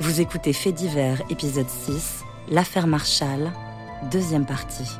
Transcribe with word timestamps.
Vous 0.00 0.20
écoutez 0.20 0.52
Fait 0.52 0.72
divers, 0.72 1.20
épisode 1.28 1.68
6, 1.68 2.24
L'affaire 2.48 2.86
Marshall, 2.86 3.52
deuxième 4.10 4.46
partie. 4.46 4.90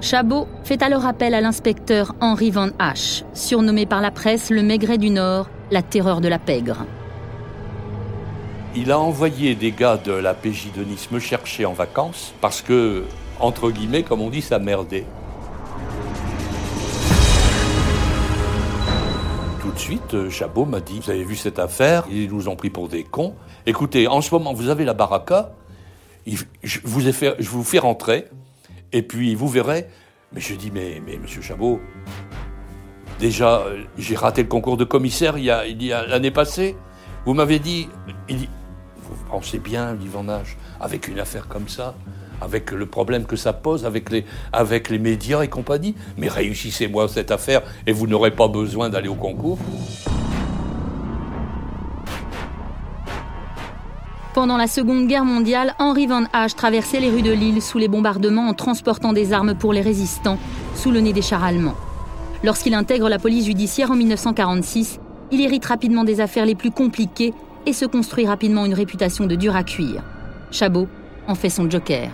Chabot 0.00 0.48
fait 0.64 0.82
alors 0.82 1.04
appel 1.04 1.34
à 1.34 1.40
l'inspecteur 1.40 2.14
Henry 2.20 2.50
Van 2.50 2.70
Hache, 2.78 3.22
surnommé 3.34 3.84
par 3.84 4.00
la 4.00 4.10
presse 4.10 4.48
le 4.48 4.62
Maigret 4.62 4.98
du 4.98 5.10
Nord, 5.10 5.50
la 5.70 5.82
terreur 5.82 6.20
de 6.20 6.28
la 6.28 6.38
pègre. 6.38 6.86
Il 8.74 8.90
a 8.90 8.98
envoyé 8.98 9.54
des 9.54 9.72
gars 9.72 9.98
de 9.98 10.12
la 10.12 10.32
PJ 10.34 10.72
de 10.74 10.84
Nice 10.84 11.10
me 11.10 11.18
chercher 11.18 11.66
en 11.66 11.74
vacances 11.74 12.32
parce 12.40 12.62
que, 12.62 13.04
entre 13.40 13.70
guillemets, 13.70 14.02
comme 14.04 14.22
on 14.22 14.30
dit, 14.30 14.42
ça 14.42 14.58
merdait. 14.58 15.04
De 19.78 19.82
suite, 19.82 20.14
euh, 20.14 20.28
Chabot 20.28 20.64
m'a 20.64 20.80
dit 20.80 20.98
Vous 20.98 21.10
avez 21.10 21.22
vu 21.22 21.36
cette 21.36 21.60
affaire 21.60 22.04
Ils 22.10 22.28
nous 22.28 22.48
ont 22.48 22.56
pris 22.56 22.68
pour 22.68 22.88
des 22.88 23.04
cons. 23.04 23.34
Écoutez, 23.64 24.08
en 24.08 24.20
ce 24.20 24.34
moment, 24.34 24.52
vous 24.52 24.70
avez 24.70 24.84
la 24.84 24.92
baraka. 24.92 25.52
Je 26.26 26.80
vous, 26.82 27.62
fais 27.62 27.78
rentrer. 27.78 28.26
Et 28.92 29.02
puis, 29.02 29.36
vous 29.36 29.46
verrez. 29.46 29.86
Mais 30.32 30.40
je 30.40 30.54
dis 30.54 30.72
Mais, 30.72 31.00
mais 31.06 31.16
monsieur 31.16 31.42
Chabot, 31.42 31.80
déjà, 33.20 33.60
euh, 33.60 33.84
j'ai 33.96 34.16
raté 34.16 34.42
le 34.42 34.48
concours 34.48 34.76
de 34.76 34.84
commissaire 34.84 35.38
il 35.38 35.44
y 35.44 35.50
a, 35.92 36.06
l'année 36.06 36.32
passée. 36.32 36.76
Vous 37.24 37.34
m'avez 37.34 37.60
dit, 37.60 37.88
il 38.28 38.36
dit, 38.36 38.48
vous 39.00 39.14
pensez 39.30 39.60
bien, 39.60 39.96
Van 40.06 40.28
Hache, 40.28 40.56
avec 40.80 41.06
une 41.06 41.20
affaire 41.20 41.46
comme 41.46 41.68
ça, 41.68 41.94
avec 42.40 42.70
le 42.70 42.86
problème 42.86 43.24
que 43.24 43.36
ça 43.36 43.52
pose, 43.52 43.84
avec 43.84 44.10
les, 44.10 44.24
avec 44.52 44.90
les 44.90 44.98
médias 44.98 45.42
et 45.42 45.48
compagnie, 45.48 45.94
mais 46.16 46.28
réussissez-moi 46.28 47.08
cette 47.08 47.30
affaire 47.30 47.62
et 47.86 47.92
vous 47.92 48.06
n'aurez 48.06 48.30
pas 48.30 48.48
besoin 48.48 48.88
d'aller 48.88 49.08
au 49.08 49.14
concours. 49.14 49.58
Pendant 54.34 54.56
la 54.56 54.68
Seconde 54.68 55.08
Guerre 55.08 55.24
mondiale, 55.24 55.74
Henry 55.80 56.06
Van 56.06 56.24
Hache 56.32 56.54
traversait 56.54 57.00
les 57.00 57.10
rues 57.10 57.22
de 57.22 57.32
Lille 57.32 57.60
sous 57.60 57.78
les 57.78 57.88
bombardements 57.88 58.48
en 58.48 58.54
transportant 58.54 59.12
des 59.12 59.32
armes 59.32 59.54
pour 59.54 59.72
les 59.72 59.80
résistants, 59.80 60.38
sous 60.76 60.92
le 60.92 61.00
nez 61.00 61.12
des 61.12 61.22
chars 61.22 61.42
allemands. 61.42 61.74
Lorsqu'il 62.44 62.74
intègre 62.74 63.08
la 63.08 63.18
police 63.18 63.46
judiciaire 63.46 63.90
en 63.90 63.96
1946, 63.96 65.00
il 65.32 65.40
hérite 65.40 65.64
rapidement 65.64 66.04
des 66.04 66.20
affaires 66.20 66.46
les 66.46 66.54
plus 66.54 66.70
compliquées 66.70 67.34
et 67.66 67.72
se 67.72 67.84
construit 67.84 68.26
rapidement 68.26 68.64
une 68.64 68.74
réputation 68.74 69.26
de 69.26 69.34
dur 69.34 69.56
à 69.56 69.64
cuire. 69.64 70.04
Chabot 70.52 70.86
en 71.26 71.34
fait 71.34 71.50
son 71.50 71.68
joker. 71.68 72.08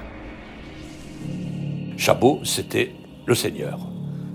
Chabot, 1.96 2.40
c'était 2.44 2.92
le 3.26 3.34
seigneur. 3.34 3.78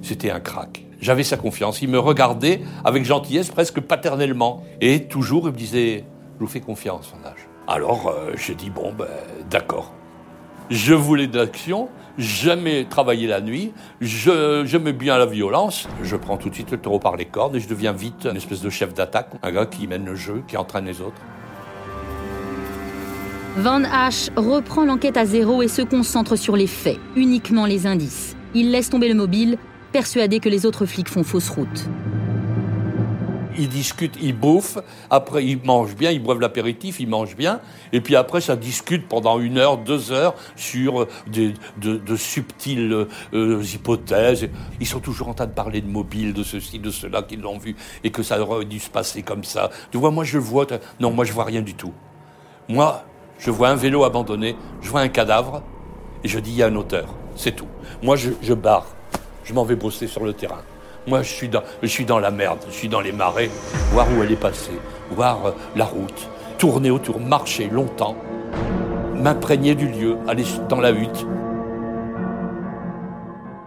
C'était 0.02 0.31
un 0.31 0.39
crack. 0.39 0.85
J'avais 1.02 1.23
sa 1.23 1.38
confiance. 1.38 1.81
Il 1.81 1.89
me 1.89 1.99
regardait 1.99 2.61
avec 2.83 3.05
gentillesse, 3.05 3.49
presque 3.49 3.79
paternellement. 3.81 4.63
Et 4.81 5.05
toujours, 5.05 5.47
il 5.47 5.53
me 5.53 5.57
disait 5.57 6.05
Je 6.35 6.39
vous 6.39 6.49
fais 6.49 6.61
confiance, 6.61 7.11
Van 7.11 7.29
Hache. 7.29 7.47
Alors, 7.67 8.07
euh, 8.07 8.31
j'ai 8.35 8.55
dit 8.55 8.69
Bon, 8.69 8.93
ben, 8.93 9.07
d'accord. 9.49 9.93
Je 10.69 10.93
voulais 10.93 11.27
de 11.27 11.38
l'action, 11.38 11.89
jamais 12.19 12.85
travailler 12.85 13.25
la 13.25 13.41
nuit, 13.41 13.73
j'aimais 14.01 14.94
bien 14.94 15.17
la 15.17 15.25
violence. 15.25 15.88
Je 16.03 16.16
prends 16.16 16.38
tout 16.38 16.49
de 16.49 16.53
suite 16.53 16.69
le 16.69 16.77
taureau 16.77 16.99
par 16.99 17.17
les 17.17 17.25
cornes 17.25 17.55
et 17.55 17.59
je 17.59 17.67
deviens 17.67 17.91
vite 17.91 18.27
une 18.29 18.38
espèce 18.38 18.61
de 18.61 18.69
chef 18.69 18.94
d'attaque, 18.94 19.29
un 19.41 19.51
gars 19.51 19.66
qui 19.66 19.88
mène 19.88 20.05
le 20.05 20.13
jeu, 20.13 20.44
qui 20.47 20.57
entraîne 20.57 20.85
les 20.85 21.01
autres. 21.01 21.19
Van 23.61 23.83
Hache 23.83 24.29
reprend 24.38 24.85
l'enquête 24.85 25.17
à 25.17 25.25
zéro 25.25 25.61
et 25.61 25.67
se 25.67 25.81
concentre 25.81 26.38
sur 26.38 26.55
les 26.55 26.65
faits, 26.65 26.97
uniquement 27.17 27.66
les 27.66 27.88
indices. 27.88 28.38
Il 28.55 28.71
laisse 28.71 28.89
tomber 28.89 29.09
le 29.09 29.16
mobile, 29.16 29.57
persuadé 29.91 30.39
que 30.39 30.47
les 30.47 30.66
autres 30.66 30.85
flics 30.85 31.09
font 31.09 31.25
fausse 31.25 31.49
route. 31.49 31.89
Ils 33.57 33.67
discutent, 33.67 34.16
ils 34.21 34.33
bouffent, 34.33 34.77
après 35.09 35.44
ils 35.44 35.61
mangent 35.61 35.97
bien, 35.97 36.09
ils 36.11 36.23
boivent 36.23 36.39
l'apéritif, 36.39 37.01
ils 37.01 37.09
mangent 37.09 37.35
bien, 37.35 37.59
et 37.91 38.00
puis 38.00 38.16
après 38.16 38.39
ça 38.39 38.56
discute 38.56 39.09
pendant 39.09 39.41
une 39.41 39.57
heure, 39.57 39.78
deux 39.78 40.13
heures 40.13 40.35
sur 40.55 41.07
des, 41.28 41.53
de, 41.81 42.16
subtiles 42.16 43.07
euh, 43.34 43.61
hypothèses. 43.61 44.47
Ils 44.79 44.88
sont 44.88 45.01
toujours 45.01 45.28
en 45.28 45.34
train 45.34 45.47
de 45.47 45.51
parler 45.51 45.81
de 45.81 45.89
mobile, 45.89 46.31
de 46.31 46.44
ceci, 46.44 46.79
de 46.79 46.91
cela, 46.91 47.23
qu'ils 47.23 47.41
l'ont 47.41 47.57
vu, 47.57 47.75
et 48.05 48.11
que 48.11 48.23
ça 48.23 48.39
aurait 48.39 48.63
dû 48.63 48.79
se 48.79 48.89
passer 48.89 49.22
comme 49.22 49.44
ça. 49.44 49.69
Tu 49.91 49.97
vois, 49.97 50.11
moi 50.11 50.23
je 50.23 50.38
vois, 50.38 50.66
non, 51.01 51.11
moi 51.11 51.25
je 51.25 51.34
vois 51.34 51.44
rien 51.44 51.61
du 51.61 51.73
tout. 51.73 51.91
Moi, 52.69 53.03
je 53.39 53.51
vois 53.51 53.69
un 53.69 53.75
vélo 53.75 54.03
abandonné, 54.03 54.55
je 54.81 54.89
vois 54.89 55.01
un 55.01 55.07
cadavre, 55.07 55.63
et 56.23 56.27
je 56.27 56.39
dis 56.39 56.51
il 56.51 56.57
y 56.57 56.63
a 56.63 56.67
un 56.67 56.75
auteur, 56.75 57.07
c'est 57.35 57.55
tout. 57.55 57.67
Moi 58.03 58.16
je, 58.17 58.53
barre, 58.53 58.85
je 59.44 59.53
m'en 59.53 59.63
vais 59.63 59.75
bosser 59.75 60.07
sur 60.07 60.23
le 60.23 60.33
terrain. 60.33 60.61
Moi, 61.07 61.23
je 61.23 61.29
suis, 61.29 61.47
dans, 62.05 62.19
la 62.19 62.29
merde, 62.29 62.59
je 62.67 62.73
suis 62.73 62.89
dans 62.89 62.99
les 62.99 63.13
marais, 63.13 63.49
voir 63.94 64.05
où 64.11 64.22
elle 64.22 64.31
est 64.31 64.39
passée, 64.39 64.78
voir 65.09 65.45
euh, 65.45 65.51
la 65.75 65.85
route, 65.85 66.29
tourner 66.59 66.91
autour, 66.91 67.19
marcher 67.19 67.67
longtemps, 67.67 68.16
m'imprégner 69.16 69.73
du 69.73 69.88
lieu, 69.88 70.17
aller 70.28 70.44
dans 70.67 70.79
la 70.79 70.91
hutte. 70.91 71.25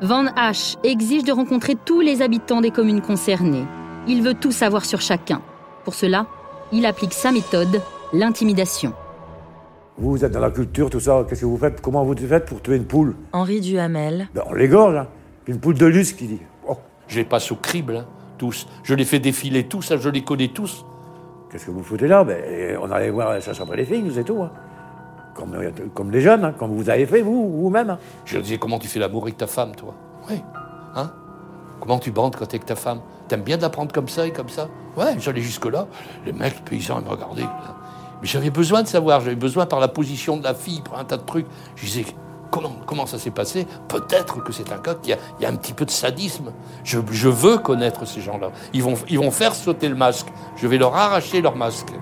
Van 0.02 0.26
Hache 0.36 0.76
exige 0.84 1.24
de 1.24 1.32
rencontrer 1.32 1.74
tous 1.74 2.00
les 2.00 2.22
habitants 2.22 2.60
des 2.60 2.70
communes 2.70 3.00
concernées. 3.00 3.64
Il 4.06 4.22
veut 4.22 4.34
tout 4.34 4.52
savoir 4.52 4.84
sur 4.84 5.00
chacun. 5.00 5.40
Pour 5.84 5.94
cela, 5.94 6.26
il 6.70 6.86
applique 6.86 7.14
sa 7.14 7.32
méthode, 7.32 7.80
l'intimidation. 8.12 8.92
Vous, 10.02 10.10
vous 10.10 10.24
êtes 10.24 10.32
dans 10.32 10.40
la 10.40 10.50
culture, 10.50 10.90
tout 10.90 10.98
ça. 10.98 11.24
Qu'est-ce 11.28 11.42
que 11.42 11.46
vous 11.46 11.56
faites? 11.56 11.80
Comment 11.80 12.02
vous 12.04 12.16
faites 12.16 12.44
pour 12.46 12.60
tuer 12.60 12.74
une 12.76 12.86
poule? 12.86 13.14
Henri 13.32 13.60
Duhamel, 13.60 14.26
ben, 14.34 14.42
On 14.46 14.52
l'égorge, 14.52 14.96
hein. 14.96 15.06
Une 15.46 15.60
poule 15.60 15.74
de 15.78 15.86
luce 15.86 16.12
qui 16.12 16.26
dit. 16.26 16.40
Oh, 16.68 16.76
Je 17.06 17.18
les 17.20 17.24
passe 17.24 17.52
au 17.52 17.54
crible, 17.56 17.98
hein, 17.98 18.06
tous. 18.36 18.66
Je 18.82 18.94
les 18.94 19.04
fais 19.04 19.20
défiler 19.20 19.68
tous, 19.68 19.82
ça, 19.82 19.96
je 19.96 20.08
les 20.08 20.24
connais 20.24 20.48
tous. 20.48 20.84
qu'est-ce 21.50 21.66
que 21.66 21.70
vous 21.70 21.84
foutez 21.84 22.08
là? 22.08 22.24
Ben, 22.24 22.76
On 22.82 22.90
allait 22.90 23.10
voir 23.10 23.40
chercher 23.40 23.62
après 23.62 23.76
les 23.76 23.84
filles, 23.84 24.10
c'est 24.12 24.24
tout. 24.24 24.42
hein. 24.42 24.50
Comme, 25.34 25.54
euh, 25.54 25.70
comme 25.94 26.10
les 26.10 26.20
jeunes, 26.20 26.44
hein, 26.44 26.52
comme 26.58 26.72
vous 26.74 26.90
avez 26.90 27.06
fait, 27.06 27.22
vous, 27.22 27.62
vous-même. 27.62 27.90
hein. 27.90 27.98
Je 28.24 28.34
leur 28.34 28.42
disais, 28.42 28.58
comment 28.58 28.80
tu 28.80 28.88
fais 28.88 28.98
l'amour 28.98 29.22
avec 29.22 29.36
ta 29.36 29.46
femme, 29.46 29.74
toi? 29.76 29.94
Oui. 30.28 30.42
Hein? 30.96 31.12
Comment 31.80 31.98
tu 32.00 32.10
bandes 32.10 32.34
quand 32.36 32.46
t'es 32.46 32.56
avec 32.56 32.66
ta 32.66 32.74
femme? 32.76 33.00
T'aimes 33.28 33.42
bien 33.42 33.56
d'apprendre 33.56 33.92
comme 33.92 34.08
ça 34.08 34.26
et 34.26 34.32
comme 34.32 34.48
ça? 34.48 34.68
Ouais, 34.96 35.14
j'allais 35.20 35.40
jusque-là. 35.42 35.86
Les 36.26 36.32
mecs, 36.32 36.56
les 36.56 36.62
paysans, 36.62 36.98
ils 37.00 37.04
me 37.04 37.10
regardaient. 37.10 37.42
là. 37.42 37.76
Mais 38.22 38.28
j'avais 38.28 38.50
besoin 38.50 38.82
de 38.82 38.88
savoir, 38.88 39.20
j'avais 39.20 39.34
besoin 39.36 39.66
par 39.66 39.80
la 39.80 39.88
position 39.88 40.36
de 40.36 40.44
la 40.44 40.54
fille, 40.54 40.80
par 40.80 40.98
un 40.98 41.04
tas 41.04 41.16
de 41.16 41.24
trucs. 41.24 41.46
Je 41.74 41.84
disais, 41.84 42.06
comment, 42.86 43.06
ça 43.06 43.18
s'est 43.18 43.32
passé? 43.32 43.66
Peut-être 43.88 44.42
que 44.42 44.52
c'est 44.52 44.72
un 44.72 44.78
gars 44.78 44.94
qui 44.94 45.12
a, 45.12 45.16
il 45.38 45.42
y 45.42 45.46
a 45.46 45.48
un 45.48 45.56
petit 45.56 45.72
peu 45.72 45.84
de 45.84 45.90
sadisme. 45.90 46.52
Je, 46.84 46.98
veux 47.28 47.58
connaître 47.58 48.06
ces 48.06 48.20
gens-là. 48.20 48.52
Ils 48.72 48.82
vont 48.82 49.30
faire 49.30 49.54
sauter 49.54 49.88
le 49.88 49.96
masque. 49.96 50.28
Je 50.56 50.66
vais 50.68 50.78
leur 50.78 50.94
arracher 50.94 51.42
leur 51.42 51.56
masque. 51.56 51.92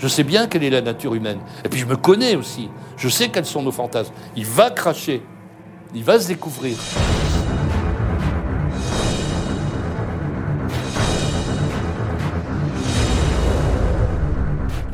Je 0.00 0.08
sais 0.08 0.24
bien 0.24 0.46
quelle 0.46 0.64
est 0.64 0.70
la 0.70 0.80
nature 0.80 1.14
humaine. 1.14 1.40
Et 1.64 1.68
puis 1.68 1.78
je 1.78 1.86
me 1.86 1.96
connais 1.96 2.34
aussi. 2.34 2.70
Je 2.96 3.08
sais 3.08 3.28
quels 3.28 3.44
sont 3.44 3.62
nos 3.62 3.70
fantasmes. 3.70 4.14
Il 4.34 4.46
va 4.46 4.70
cracher. 4.70 5.22
Il 5.94 6.04
va 6.04 6.18
se 6.18 6.28
découvrir. 6.28 6.76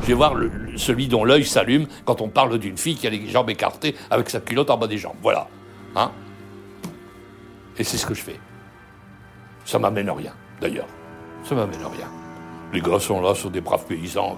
Je 0.07 0.13
vais 0.13 0.17
voir 0.19 0.35
celui 0.77 1.09
dont 1.09 1.25
l'œil 1.25 1.43
s'allume 1.43 1.85
quand 2.05 2.21
on 2.21 2.29
parle 2.29 2.57
d'une 2.59 2.77
fille 2.77 2.95
qui 2.95 3.07
a 3.07 3.09
les 3.09 3.27
jambes 3.27 3.49
écartées 3.49 3.93
avec 4.09 4.29
sa 4.29 4.39
culotte 4.39 4.69
en 4.69 4.77
bas 4.77 4.87
des 4.87 4.97
jambes. 4.97 5.17
Voilà. 5.21 5.49
Hein? 5.97 6.11
Et 7.77 7.83
c'est 7.83 7.97
ce 7.97 8.05
que 8.05 8.13
je 8.13 8.21
fais. 8.21 8.39
Ça 9.65 9.79
m'amène 9.79 10.09
rien, 10.09 10.31
d'ailleurs. 10.61 10.87
Ça 11.43 11.55
m'amène 11.55 11.81
rien. 11.81 12.07
Les 12.71 12.79
gars 12.79 13.01
sont 13.01 13.19
là, 13.19 13.35
sont 13.35 13.49
des 13.49 13.59
braves 13.59 13.85
paysans. 13.85 14.37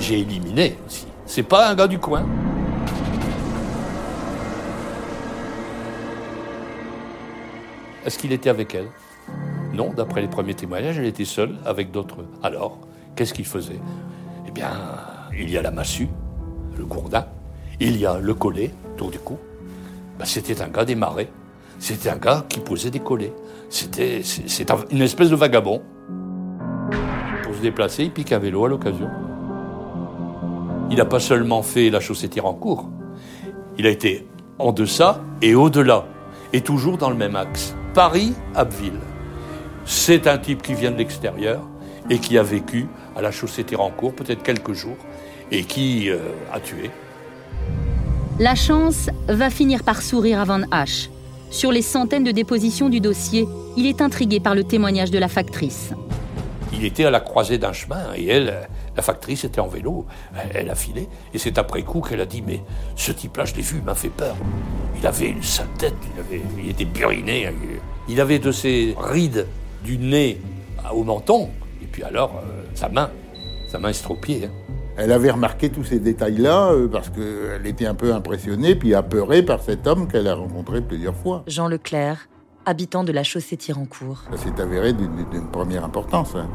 J'ai 0.00 0.18
éliminé 0.18 0.76
aussi. 0.84 1.06
C'est 1.24 1.44
pas 1.44 1.68
un 1.68 1.76
gars 1.76 1.86
du 1.86 2.00
coin. 2.00 2.26
Est-ce 8.04 8.18
qu'il 8.18 8.32
était 8.32 8.50
avec 8.50 8.74
elle? 8.74 8.88
Non, 9.72 9.92
d'après 9.92 10.20
les 10.20 10.26
premiers 10.26 10.54
témoignages, 10.54 10.98
elle 10.98 11.06
était 11.06 11.24
seule 11.24 11.58
avec 11.64 11.92
d'autres. 11.92 12.24
Alors, 12.42 12.80
qu'est-ce 13.16 13.32
qu'il 13.34 13.44
faisait? 13.46 13.80
Eh 14.46 14.50
bien, 14.50 14.70
il 15.38 15.50
y 15.50 15.58
a 15.58 15.62
la 15.62 15.70
massue, 15.70 16.08
le 16.76 16.84
gourdin, 16.84 17.26
il 17.80 17.96
y 17.96 18.06
a 18.06 18.18
le 18.18 18.34
collet 18.34 18.70
autour 18.94 19.10
du 19.10 19.18
cou. 19.18 19.38
Ben, 20.18 20.24
c'était 20.24 20.60
un 20.62 20.68
gars 20.68 20.84
des 20.84 20.94
marais. 20.94 21.28
C'était 21.78 22.10
un 22.10 22.16
gars 22.16 22.44
qui 22.48 22.60
posait 22.60 22.90
des 22.90 23.00
collets. 23.00 23.32
C'était 23.68 24.22
c'est 24.22 24.48
c'est 24.48 24.70
un- 24.70 24.84
une 24.90 25.02
espèce 25.02 25.30
de 25.30 25.36
vagabond. 25.36 25.82
Pour 27.42 27.54
se 27.54 27.60
déplacer, 27.60 28.04
il 28.04 28.10
pique 28.12 28.32
un 28.32 28.38
vélo 28.38 28.64
à 28.64 28.68
l'occasion. 28.68 29.08
Il 30.90 30.96
n'a 30.98 31.06
pas 31.06 31.20
seulement 31.20 31.62
fait 31.62 31.88
la 31.90 32.00
chaussée 32.00 32.28
Tirancourt, 32.28 32.88
il 33.78 33.86
a 33.86 33.90
été 33.90 34.28
en 34.58 34.72
deçà 34.72 35.20
et 35.40 35.54
au-delà, 35.54 36.04
et 36.52 36.60
toujours 36.60 36.98
dans 36.98 37.08
le 37.08 37.16
même 37.16 37.34
axe. 37.34 37.74
Paris-Abbeville. 37.94 39.00
C'est 39.86 40.26
un 40.26 40.38
type 40.38 40.62
qui 40.62 40.74
vient 40.74 40.90
de 40.90 40.98
l'extérieur 40.98 41.62
et 42.10 42.18
qui 42.18 42.38
a 42.38 42.42
vécu 42.42 42.86
à 43.16 43.22
la 43.22 43.30
chaussée 43.30 43.64
Tirancourt 43.64 44.14
peut-être 44.14 44.42
quelques 44.42 44.72
jours 44.72 44.96
et 45.50 45.64
qui 45.64 46.10
euh, 46.10 46.18
a 46.52 46.60
tué. 46.60 46.90
La 48.38 48.54
chance 48.54 49.10
va 49.28 49.50
finir 49.50 49.82
par 49.84 50.02
sourire 50.02 50.40
à 50.40 50.44
Van 50.44 50.62
Hache. 50.70 51.10
Sur 51.50 51.70
les 51.70 51.82
centaines 51.82 52.24
de 52.24 52.30
dépositions 52.30 52.88
du 52.88 53.00
dossier, 53.00 53.46
il 53.76 53.86
est 53.86 54.00
intrigué 54.00 54.40
par 54.40 54.54
le 54.54 54.64
témoignage 54.64 55.10
de 55.10 55.18
la 55.18 55.28
factrice. 55.28 55.92
Il 56.72 56.84
était 56.86 57.04
à 57.04 57.10
la 57.10 57.20
croisée 57.20 57.58
d'un 57.58 57.74
chemin 57.74 58.14
et 58.16 58.26
elle, 58.26 58.68
la 58.96 59.02
factrice 59.02 59.44
était 59.44 59.60
en 59.60 59.68
vélo, 59.68 60.06
elle 60.54 60.70
a 60.70 60.74
filé, 60.74 61.08
et 61.34 61.38
c'est 61.38 61.58
après 61.58 61.82
coup 61.82 62.00
qu'elle 62.00 62.22
a 62.22 62.26
dit 62.26 62.42
Mais 62.42 62.62
ce 62.96 63.12
type-là, 63.12 63.44
je 63.44 63.54
l'ai 63.54 63.62
vu, 63.62 63.76
il 63.78 63.84
m'a 63.84 63.94
fait 63.94 64.08
peur. 64.08 64.34
Il 64.98 65.06
avait 65.06 65.28
une 65.28 65.42
sale 65.42 65.68
tête, 65.78 65.94
il, 66.14 66.20
avait, 66.20 66.42
il 66.64 66.70
était 66.70 66.86
buriné, 66.86 67.50
il 68.08 68.20
avait 68.20 68.38
de 68.38 68.50
ces 68.50 68.94
rides 68.98 69.46
du 69.84 69.98
nez 69.98 70.40
au 70.92 71.04
menton, 71.04 71.50
puis 71.92 72.02
alors 72.02 72.42
euh, 72.42 72.64
sa 72.74 72.88
main, 72.88 73.10
sa 73.68 73.78
main 73.78 73.90
estropiée. 73.90 74.46
Hein. 74.46 74.72
Elle 74.96 75.12
avait 75.12 75.30
remarqué 75.30 75.70
tous 75.70 75.84
ces 75.84 75.98
détails-là 75.98 76.72
euh, 76.72 76.88
parce 76.88 77.08
qu'elle 77.08 77.66
était 77.66 77.86
un 77.86 77.94
peu 77.94 78.12
impressionnée 78.12 78.74
puis 78.74 78.94
apeurée 78.94 79.42
par 79.42 79.62
cet 79.62 79.86
homme 79.86 80.08
qu'elle 80.08 80.28
a 80.28 80.34
rencontré 80.34 80.82
plusieurs 80.82 81.14
fois. 81.14 81.44
Jean 81.46 81.68
Leclerc, 81.68 82.28
habitant 82.66 83.04
de 83.04 83.12
la 83.12 83.22
chaussée 83.22 83.56
Tirancourt. 83.56 84.24
Ça 84.30 84.36
s'est 84.36 84.60
avéré 84.60 84.92
d'une 84.92 85.48
première 85.50 85.84
importance. 85.84 86.34
Hein. 86.34 86.48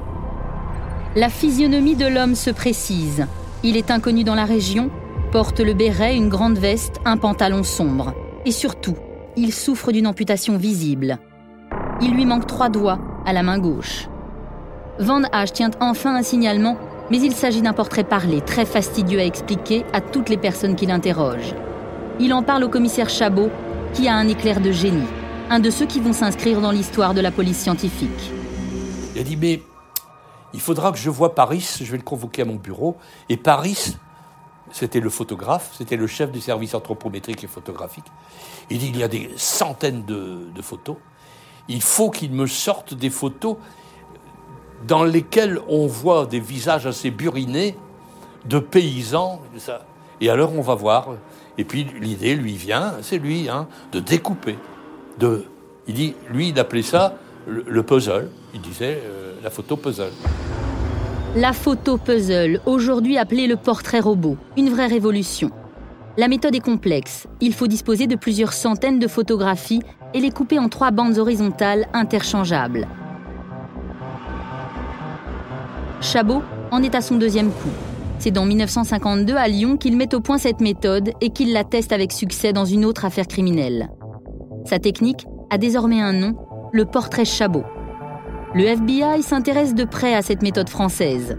La 1.16 1.30
physionomie 1.30 1.96
de 1.96 2.06
l'homme 2.06 2.36
se 2.36 2.52
précise. 2.52 3.26
Il 3.64 3.76
est 3.76 3.90
inconnu 3.90 4.24
dans 4.24 4.36
la 4.36 4.46
région, 4.46 4.92
porte 5.32 5.60
le 5.60 5.74
béret, 5.74 6.16
une 6.16 6.30
grande 6.30 6.60
veste, 6.60 6.98
un 7.06 7.18
pantalon 7.18 7.64
sombre. 7.64 8.14
Et 8.46 8.52
surtout, 8.52 8.96
il 9.36 9.52
souffre 9.52 9.92
d'une 9.92 10.06
amputation 10.06 10.58
visible. 10.58 11.18
Il 12.02 12.14
lui 12.14 12.26
manque 12.26 12.46
trois 12.46 12.70
doigts 12.70 13.00
à 13.26 13.34
la 13.34 13.42
main 13.42 13.58
gauche. 13.58 14.08
Van 15.00 15.22
Hache 15.32 15.54
tient 15.54 15.72
enfin 15.80 16.16
un 16.16 16.24
signalement, 16.24 16.78
mais 17.12 17.20
il 17.20 17.34
s'agit 17.34 17.62
d'un 17.62 17.74
portrait 17.74 18.04
parlé, 18.04 18.42
très 18.42 18.66
fastidieux 18.66 19.20
à 19.20 19.26
expliquer 19.26 19.86
à 19.94 20.02
toutes 20.02 20.30
les 20.30 20.38
personnes 20.38 20.76
qui 20.76 20.88
l'interrogent. 20.88 21.54
Il 22.20 22.34
en 22.34 22.42
parle 22.42 22.64
au 22.64 22.70
commissaire 22.70 23.10
Chabot, 23.10 23.50
qui 23.94 24.08
a 24.08 24.16
un 24.16 24.28
éclair 24.28 24.60
de 24.60 24.72
génie, 24.72 25.08
un 25.50 25.60
de 25.60 25.70
ceux 25.70 25.86
qui 25.86 26.00
vont 26.00 26.14
s'inscrire 26.14 26.62
dans 26.62 26.72
l'histoire 26.72 27.14
de 27.14 27.22
la 27.22 27.30
police 27.30 27.60
scientifique. 27.60 28.32
Il 29.14 29.22
a 29.22 29.24
dit, 29.24 29.38
mais 29.38 29.62
il 30.54 30.60
faudra 30.60 30.92
que 30.92 30.98
je 30.98 31.12
voie 31.12 31.36
Paris, 31.36 31.78
je 31.80 31.92
vais 31.92 31.98
le 31.98 32.04
convoquer 32.04 32.42
à 32.42 32.46
mon 32.46 32.56
bureau. 32.56 32.98
Et 33.30 33.38
Paris, 33.38 33.98
c'était 34.72 35.00
le 35.00 35.12
photographe, 35.12 35.72
c'était 35.78 35.96
le 35.96 36.08
chef 36.08 36.32
du 36.32 36.42
service 36.42 36.74
anthropométrique 36.74 37.44
et 37.44 37.48
photographique. 37.48 38.06
Il 38.72 38.80
dit 38.80 38.88
il 38.90 38.98
y 38.98 39.04
a 39.04 39.08
des 39.08 39.30
centaines 39.38 40.06
de, 40.06 40.62
photos. 40.62 40.98
Il 41.68 41.84
faut 41.84 42.10
qu'il 42.10 42.32
me 42.32 42.48
sorte 42.48 42.96
des 42.96 43.12
photos 43.12 43.58
dans 44.86 45.04
lesquelles 45.04 45.60
on 45.68 45.88
voit 45.88 46.26
des 46.26 46.40
visages 46.40 46.86
assez 46.86 47.12
burinés 47.12 47.76
de 48.46 48.60
paysans. 48.60 49.42
Et 50.22 50.30
alors 50.30 50.54
on 50.54 50.62
va 50.62 50.76
voir. 50.76 51.10
Et 51.58 51.64
puis 51.64 51.88
l'idée 52.00 52.36
lui 52.36 52.54
vient, 52.54 52.94
c'est 53.02 53.18
lui, 53.18 53.50
hein, 53.50 53.68
de 53.92 54.00
découper. 54.00 54.58
De, 55.18 55.46
il 55.88 55.94
dit, 55.94 56.16
lui, 56.30 56.50
il 56.50 56.60
appelait 56.60 56.82
ça 56.84 57.16
le, 57.48 57.82
puzzle. 57.82 58.30
Il 58.54 58.62
disait 58.62 59.02
euh, 59.04 59.34
la 59.42 59.50
photo 59.50 59.78
puzzle. 59.78 60.12
La 61.36 61.54
photo 61.54 61.98
puzzle, 61.98 62.62
aujourd'hui 62.66 63.18
appelée 63.18 63.48
le 63.48 63.56
portrait 63.56 64.00
robot, 64.00 64.38
une 64.58 64.70
vraie 64.70 64.88
révolution. 64.88 65.52
La 66.18 66.28
méthode 66.28 66.56
est 66.56 66.62
complexe. 66.62 67.28
Il 67.42 67.54
faut 67.54 67.68
disposer 67.68 68.08
de 68.08 68.16
plusieurs 68.16 68.54
centaines 68.54 69.00
de 69.00 69.08
photographies 69.08 69.82
et 70.14 70.20
les 70.20 70.32
couper 70.32 70.58
en 70.60 70.68
trois 70.68 70.92
bandes 70.92 71.18
horizontales 71.18 71.88
interchangeables. 71.94 72.88
Chabot 76.02 76.44
en 76.72 76.84
est 76.84 76.94
à 76.94 77.02
son 77.02 77.16
deuxième 77.16 77.50
coup. 77.50 77.70
C'est 78.20 78.32
dans 78.32 78.46
1952 78.46 79.36
à 79.36 79.48
Lyon 79.48 79.78
qu'il 79.78 79.98
met 79.98 80.14
au 80.14 80.20
point 80.20 80.38
cette 80.38 80.62
méthode 80.62 81.12
et 81.22 81.30
qu'il 81.32 81.54
la 81.54 81.64
teste 81.64 81.92
avec 81.92 82.12
succès 82.12 82.54
dans 82.54 82.66
une 82.66 82.86
autre 82.86 83.06
affaire 83.06 83.28
criminelle. 83.28 83.90
Sa 84.66 84.80
technique 84.80 85.26
a 85.50 85.58
désormais 85.58 86.02
un 86.02 86.14
nom, 86.14 86.36
le 86.72 86.86
portrait 86.86 87.26
Chabot. 87.26 87.64
Le 88.54 88.64
FBI 88.66 89.24
s'intéresse 89.24 89.74
de 89.74 89.86
près 89.86 90.14
à 90.14 90.22
cette 90.22 90.42
méthode 90.42 90.70
française. 90.70 91.36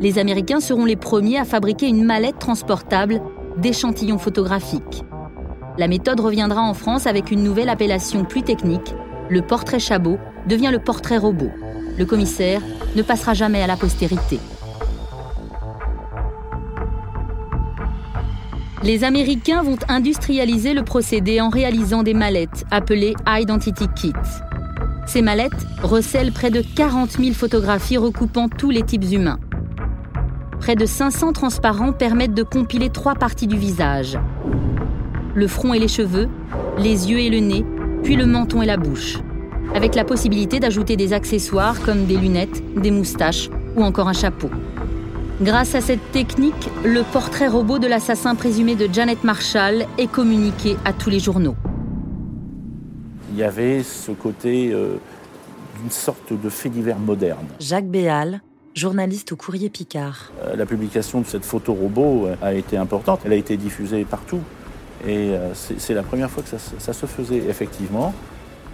Les 0.00 0.18
Américains 0.18 0.60
seront 0.60 0.84
les 0.84 0.96
premiers 0.96 1.38
à 1.38 1.44
fabriquer 1.44 1.88
une 1.88 2.04
mallette 2.04 2.38
transportable 2.38 3.20
d'échantillons 3.58 4.18
photographiques. 4.18 5.04
La 5.76 5.88
méthode 5.88 6.20
reviendra 6.20 6.62
en 6.62 6.74
France 6.74 7.06
avec 7.06 7.30
une 7.30 7.42
nouvelle 7.42 7.68
appellation 7.68 8.24
plus 8.24 8.42
technique. 8.42 8.94
Le 9.28 9.42
portrait 9.42 9.78
Chabot 9.78 10.18
devient 10.46 10.70
le 10.72 10.78
portrait 10.78 11.18
robot. 11.18 11.50
Le 11.98 12.04
commissaire 12.04 12.60
ne 12.94 13.02
passera 13.02 13.34
jamais 13.34 13.60
à 13.60 13.66
la 13.66 13.76
postérité. 13.76 14.38
Les 18.84 19.02
Américains 19.02 19.62
vont 19.64 19.78
industrialiser 19.88 20.74
le 20.74 20.84
procédé 20.84 21.40
en 21.40 21.48
réalisant 21.48 22.04
des 22.04 22.14
mallettes 22.14 22.64
appelées 22.70 23.14
Identity 23.26 23.88
Kits. 23.96 24.12
Ces 25.06 25.22
mallettes 25.22 25.66
recèlent 25.82 26.32
près 26.32 26.50
de 26.50 26.62
40 26.62 27.10
000 27.18 27.32
photographies 27.32 27.96
recoupant 27.96 28.48
tous 28.48 28.70
les 28.70 28.82
types 28.82 29.10
humains. 29.10 29.40
Près 30.60 30.76
de 30.76 30.86
500 30.86 31.32
transparents 31.32 31.92
permettent 31.92 32.34
de 32.34 32.44
compiler 32.44 32.90
trois 32.90 33.16
parties 33.16 33.48
du 33.48 33.56
visage. 33.56 34.16
Le 35.34 35.48
front 35.48 35.74
et 35.74 35.80
les 35.80 35.88
cheveux, 35.88 36.28
les 36.78 37.10
yeux 37.10 37.18
et 37.18 37.30
le 37.30 37.40
nez, 37.40 37.64
puis 38.04 38.14
le 38.14 38.26
menton 38.26 38.62
et 38.62 38.66
la 38.66 38.76
bouche. 38.76 39.18
Avec 39.74 39.94
la 39.94 40.04
possibilité 40.04 40.60
d'ajouter 40.60 40.96
des 40.96 41.12
accessoires 41.12 41.80
comme 41.82 42.06
des 42.06 42.16
lunettes, 42.16 42.62
des 42.74 42.90
moustaches 42.90 43.50
ou 43.76 43.82
encore 43.82 44.08
un 44.08 44.12
chapeau. 44.12 44.50
Grâce 45.40 45.74
à 45.74 45.80
cette 45.80 46.12
technique, 46.12 46.68
le 46.84 47.02
portrait 47.02 47.48
robot 47.48 47.78
de 47.78 47.86
l'assassin 47.86 48.34
présumé 48.34 48.74
de 48.74 48.88
Janet 48.92 49.22
Marshall 49.24 49.86
est 49.98 50.10
communiqué 50.10 50.76
à 50.84 50.92
tous 50.92 51.10
les 51.10 51.20
journaux 51.20 51.54
il 53.38 53.42
y 53.42 53.44
avait 53.44 53.84
ce 53.84 54.10
côté 54.10 54.72
euh, 54.72 54.96
d'une 55.78 55.92
sorte 55.92 56.32
de 56.32 56.48
fait 56.48 56.70
divers 56.70 56.98
moderne. 56.98 57.46
Jacques 57.60 57.86
Béal, 57.86 58.40
journaliste 58.74 59.30
au 59.30 59.36
Courrier 59.36 59.70
Picard. 59.70 60.32
Euh, 60.42 60.56
la 60.56 60.66
publication 60.66 61.20
de 61.20 61.26
cette 61.26 61.44
photo 61.44 61.72
robot 61.72 62.26
euh, 62.26 62.34
a 62.42 62.54
été 62.54 62.76
importante, 62.76 63.20
elle 63.24 63.32
a 63.32 63.36
été 63.36 63.56
diffusée 63.56 64.04
partout. 64.04 64.40
Et 65.06 65.30
c'est 65.54 65.94
la 65.94 66.02
première 66.02 66.28
fois 66.28 66.42
que 66.42 66.48
ça, 66.58 66.92
se 66.92 67.06
faisait 67.06 67.36
effectivement. 67.36 68.12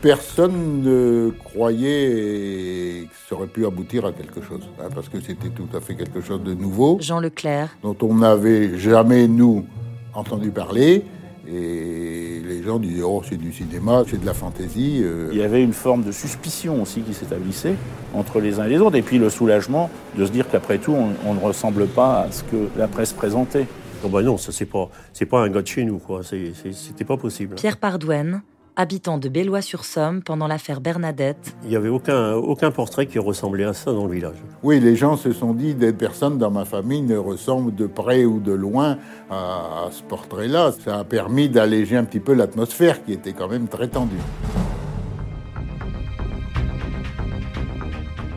Personne 0.05 0.83
ne 0.83 1.31
croyait 1.31 3.09
que 3.09 3.17
ça 3.27 3.37
aurait 3.37 3.47
pu 3.47 3.65
aboutir 3.65 4.05
à 4.05 4.13
quelque 4.13 4.43
chose, 4.43 4.61
hein, 4.79 4.89
parce 4.95 5.09
que 5.09 5.19
c'était 5.19 5.49
tout 5.49 5.67
à 5.75 5.81
fait 5.81 5.95
quelque 5.95 6.21
chose 6.21 6.43
de 6.43 6.53
nouveau. 6.53 6.99
Jean 7.01 7.21
Leclerc. 7.21 7.75
Dont 7.83 7.97
on 8.03 8.17
n'avait 8.17 8.77
jamais, 8.77 9.27
nous, 9.27 9.65
entendu 10.13 10.51
parler. 10.51 11.05
Et 11.49 12.43
les 12.47 12.63
gens 12.63 12.79
disaient 12.79 13.03
Oh, 13.03 13.23
c'est 13.27 13.39
du 13.39 13.51
cinéma, 13.51 14.03
c'est 14.07 14.21
de 14.21 14.27
la 14.27 14.35
fantaisie. 14.35 15.01
Euh. 15.03 15.31
Il 15.33 15.39
y 15.39 15.43
avait 15.43 15.63
une 15.63 15.73
forme 15.73 16.03
de 16.03 16.13
suspicion 16.13 16.83
aussi 16.83 17.01
qui 17.01 17.15
s'établissait 17.15 17.77
entre 18.13 18.41
les 18.41 18.61
uns 18.61 18.67
et 18.67 18.69
les 18.69 18.81
autres. 18.81 18.97
Et 18.97 19.03
puis 19.03 19.17
le 19.17 19.31
soulagement 19.31 19.89
de 20.19 20.27
se 20.27 20.31
dire 20.31 20.51
qu'après 20.51 20.77
tout, 20.77 20.95
on, 21.25 21.33
ne 21.33 21.41
ressemble 21.41 21.87
pas 21.87 22.25
à 22.25 22.31
ce 22.31 22.43
que 22.43 22.69
la 22.77 22.89
presse 22.89 23.15
présentait. 23.15 23.67
Oh 24.05 24.09
bah 24.11 24.21
non, 24.21 24.37
ça 24.37 24.53
c'est 24.53 24.67
pas, 24.67 24.91
c'est 25.15 25.25
pas 25.25 25.41
un 25.41 25.49
gars 25.49 25.63
de 25.63 25.67
chez 25.67 25.85
nous, 25.85 25.97
quoi. 25.97 26.21
C'était 26.23 27.07
pas 27.07 27.17
possible. 27.17 27.55
Pierre 27.55 27.79
Pardouenne, 27.79 28.43
habitant 28.77 29.19
de 29.19 29.29
Bellois-sur-Somme 29.29 30.23
pendant 30.23 30.47
l'affaire 30.47 30.81
Bernadette. 30.81 31.55
Il 31.63 31.71
n'y 31.71 31.77
avait 31.77 31.89
aucun, 31.89 32.35
aucun 32.35 32.71
portrait 32.71 33.07
qui 33.07 33.19
ressemblait 33.19 33.65
à 33.65 33.73
ça 33.73 33.93
dans 33.93 34.07
le 34.07 34.13
village. 34.13 34.37
Oui, 34.63 34.81
les 34.81 34.97
gens 34.97 35.17
se 35.17 35.33
sont 35.33 35.55
dit, 35.55 35.75
des 35.75 35.93
personnes 35.93 36.39
dans 36.39 36.51
ma 36.51 36.65
famille 36.65 37.03
ne 37.03 37.17
ressemblent 37.17 37.75
de 37.75 37.87
près 37.87 38.25
ou 38.25 38.41
de 38.41 38.53
loin 38.53 38.99
à, 39.31 39.89
ce 39.91 40.03
portrait-là. 40.03 40.73
Ça 40.85 40.99
a 41.01 41.05
permis 41.05 41.49
d'alléger 41.49 41.97
un 41.97 42.05
petit 42.05 42.21
peu 42.21 42.35
l'atmosphère 42.35 43.05
qui 43.05 43.13
était 43.13 43.33
quand 43.33 43.49
même 43.49 43.69
très 43.69 43.89
tendue. 43.89 44.17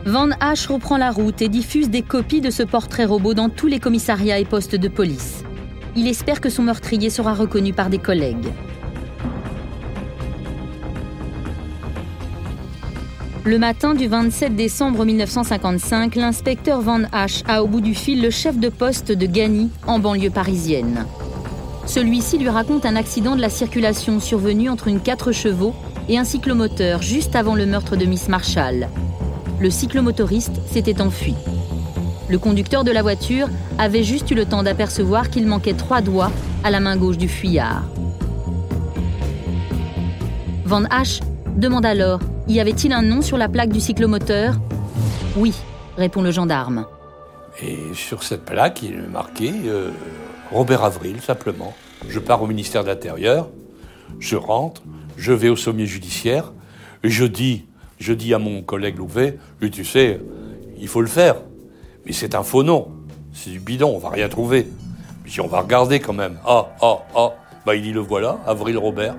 Van 0.06 0.28
H 0.28 0.72
reprend 0.72 0.96
la 0.96 1.10
route 1.10 1.42
et 1.42 1.48
diffuse 1.48 1.90
des 1.90 2.02
copies 2.02 2.40
de 2.40 2.50
ce 2.50 2.62
portrait 2.62 3.04
robot 3.04 3.34
dans 3.34 3.50
tous 3.50 3.66
les 3.66 3.78
commissariats 3.78 4.38
et 4.38 4.46
postes 4.46 4.76
de 4.76 4.88
police. 4.88 5.44
Il 5.96 6.06
espère 6.06 6.40
que 6.40 6.48
son 6.48 6.62
meurtrier 6.62 7.10
sera 7.10 7.34
reconnu 7.34 7.74
par 7.74 7.90
des 7.90 7.98
collègues. 7.98 8.52
Le 13.48 13.58
matin 13.58 13.94
du 13.94 14.08
27 14.08 14.56
décembre 14.56 15.06
1955, 15.06 16.16
l'inspecteur 16.16 16.82
Van 16.82 17.00
H 17.00 17.44
a 17.48 17.62
au 17.62 17.66
bout 17.66 17.80
du 17.80 17.94
fil 17.94 18.20
le 18.20 18.28
chef 18.28 18.58
de 18.58 18.68
poste 18.68 19.10
de 19.10 19.24
Gagny, 19.24 19.70
en 19.86 19.98
banlieue 19.98 20.28
parisienne. 20.28 21.06
Celui-ci 21.86 22.36
lui 22.36 22.50
raconte 22.50 22.84
un 22.84 22.94
accident 22.94 23.36
de 23.36 23.40
la 23.40 23.48
circulation 23.48 24.20
survenu 24.20 24.68
entre 24.68 24.88
une 24.88 25.00
4 25.00 25.32
chevaux 25.32 25.74
et 26.10 26.18
un 26.18 26.24
cyclomoteur 26.24 27.00
juste 27.00 27.34
avant 27.36 27.54
le 27.54 27.64
meurtre 27.64 27.96
de 27.96 28.04
Miss 28.04 28.28
Marshall. 28.28 28.86
Le 29.58 29.70
cyclomotoriste 29.70 30.60
s'était 30.70 31.00
enfui. 31.00 31.34
Le 32.28 32.38
conducteur 32.38 32.84
de 32.84 32.90
la 32.90 33.00
voiture 33.00 33.48
avait 33.78 34.04
juste 34.04 34.30
eu 34.30 34.34
le 34.34 34.44
temps 34.44 34.62
d'apercevoir 34.62 35.30
qu'il 35.30 35.46
manquait 35.46 35.72
trois 35.72 36.02
doigts 36.02 36.32
à 36.64 36.70
la 36.70 36.80
main 36.80 36.98
gauche 36.98 37.16
du 37.16 37.28
fuyard. 37.28 37.84
Van 40.66 40.82
H 40.82 41.22
demande 41.56 41.86
alors 41.86 42.20
y 42.48 42.60
avait-il 42.60 42.92
un 42.92 43.02
nom 43.02 43.22
sur 43.22 43.36
la 43.36 43.48
plaque 43.48 43.70
du 43.70 43.80
cyclomoteur 43.80 44.54
Oui, 45.36 45.54
répond 45.96 46.22
le 46.22 46.30
gendarme. 46.30 46.86
Et 47.62 47.76
sur 47.94 48.22
cette 48.22 48.44
plaque, 48.44 48.82
il 48.82 48.94
est 48.94 49.08
marqué 49.12 49.52
euh, 49.66 49.90
Robert 50.50 50.84
Avril, 50.84 51.20
simplement. 51.20 51.74
Je 52.08 52.18
pars 52.18 52.42
au 52.42 52.46
ministère 52.46 52.84
de 52.84 52.88
l'Intérieur, 52.88 53.48
je 54.20 54.36
rentre, 54.36 54.82
je 55.16 55.32
vais 55.32 55.48
au 55.48 55.56
sommet 55.56 55.86
judiciaire, 55.86 56.52
et 57.02 57.10
je 57.10 57.24
dis, 57.24 57.66
je 57.98 58.12
dis 58.12 58.32
à 58.32 58.38
mon 58.38 58.62
collègue 58.62 58.98
Louvet, 58.98 59.38
lui, 59.60 59.70
tu 59.70 59.84
sais, 59.84 60.20
il 60.78 60.88
faut 60.88 61.00
le 61.00 61.08
faire. 61.08 61.36
Mais 62.06 62.12
c'est 62.12 62.34
un 62.34 62.42
faux 62.42 62.62
nom. 62.62 62.88
C'est 63.32 63.50
du 63.50 63.60
bidon, 63.60 63.92
on 63.94 63.98
va 63.98 64.10
rien 64.10 64.28
trouver. 64.28 64.68
Je 65.24 65.32
dis, 65.32 65.40
on 65.40 65.48
va 65.48 65.60
regarder 65.60 66.00
quand 66.00 66.12
même. 66.14 66.38
Ah, 66.46 66.68
ah, 66.80 66.98
ah. 67.14 67.32
Bah, 67.66 67.74
il 67.74 67.82
dit, 67.82 67.92
le 67.92 68.00
voilà, 68.00 68.38
Avril 68.46 68.78
Robert. 68.78 69.14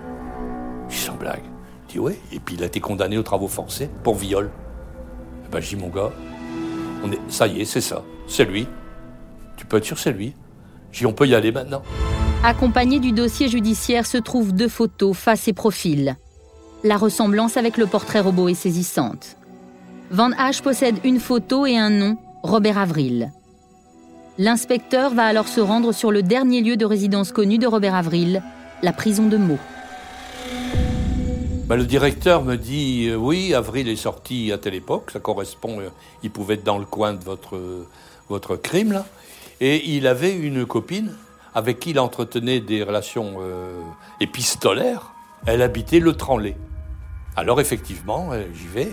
Sans 0.89 1.13
blague. 1.13 1.48
Dit. 1.89 1.97
Et 2.31 2.39
puis, 2.39 2.55
il 2.55 2.63
a 2.63 2.67
été 2.67 2.79
condamné 2.79 3.17
aux 3.17 3.23
travaux 3.23 3.47
forcés 3.47 3.89
pour 4.03 4.15
viol. 4.15 4.51
Eh 5.45 5.51
ben, 5.51 5.59
dis, 5.59 5.75
mon 5.75 5.89
gars, 5.89 6.11
on 7.03 7.11
est, 7.11 7.19
ça 7.29 7.47
y 7.47 7.61
est, 7.61 7.65
c'est 7.65 7.81
ça. 7.81 8.03
C'est 8.27 8.45
lui. 8.45 8.67
Tu 9.57 9.65
peux 9.65 9.77
être 9.77 9.85
sûr, 9.85 9.97
c'est 9.97 10.11
lui. 10.11 10.33
Dis, 10.93 11.05
on 11.05 11.13
peut 11.13 11.27
y 11.27 11.35
aller 11.35 11.51
maintenant. 11.51 11.81
Accompagné 12.43 12.99
du 12.99 13.11
dossier 13.11 13.49
judiciaire 13.49 14.05
se 14.05 14.17
trouvent 14.17 14.53
deux 14.53 14.69
photos, 14.69 15.17
face 15.17 15.47
et 15.47 15.53
profil. 15.53 16.15
La 16.83 16.95
ressemblance 16.95 17.57
avec 17.57 17.75
le 17.77 17.85
portrait 17.85 18.21
robot 18.21 18.47
est 18.47 18.53
saisissante. 18.53 19.35
Van 20.11 20.29
H 20.29 20.61
possède 20.61 20.95
une 21.03 21.19
photo 21.19 21.65
et 21.65 21.77
un 21.77 21.89
nom, 21.89 22.17
Robert 22.43 22.77
Avril. 22.77 23.31
L'inspecteur 24.37 25.13
va 25.13 25.25
alors 25.25 25.49
se 25.49 25.59
rendre 25.59 25.91
sur 25.91 26.11
le 26.11 26.23
dernier 26.23 26.61
lieu 26.61 26.77
de 26.77 26.85
résidence 26.85 27.33
connu 27.33 27.57
de 27.57 27.67
Robert 27.67 27.95
Avril, 27.95 28.41
la 28.81 28.93
prison 28.93 29.27
de 29.27 29.35
Meaux. 29.35 29.59
Bah, 31.69 31.75
le 31.75 31.85
directeur 31.85 32.43
me 32.43 32.55
dit 32.55 33.09
euh, 33.09 33.15
oui, 33.15 33.53
Avril 33.53 33.87
est 33.89 33.95
sorti 33.95 34.51
à 34.51 34.57
telle 34.57 34.73
époque, 34.73 35.11
ça 35.11 35.19
correspond, 35.19 35.79
euh, 35.79 35.89
il 36.23 36.31
pouvait 36.31 36.55
être 36.55 36.63
dans 36.63 36.79
le 36.79 36.85
coin 36.85 37.13
de 37.13 37.23
votre, 37.23 37.57
euh, 37.57 37.87
votre 38.27 38.55
crime 38.55 38.91
là, 38.91 39.05
et 39.61 39.87
il 39.87 40.07
avait 40.07 40.35
une 40.35 40.65
copine 40.65 41.13
avec 41.53 41.79
qui 41.79 41.91
il 41.91 41.99
entretenait 41.99 42.59
des 42.59 42.81
relations 42.81 43.37
épistolaires. 44.19 45.13
Elle 45.45 45.61
habitait 45.61 45.99
le 45.99 46.13
Tranlay. 46.13 46.55
Alors 47.35 47.59
effectivement, 47.59 48.29
j'y 48.53 48.67
vais. 48.67 48.91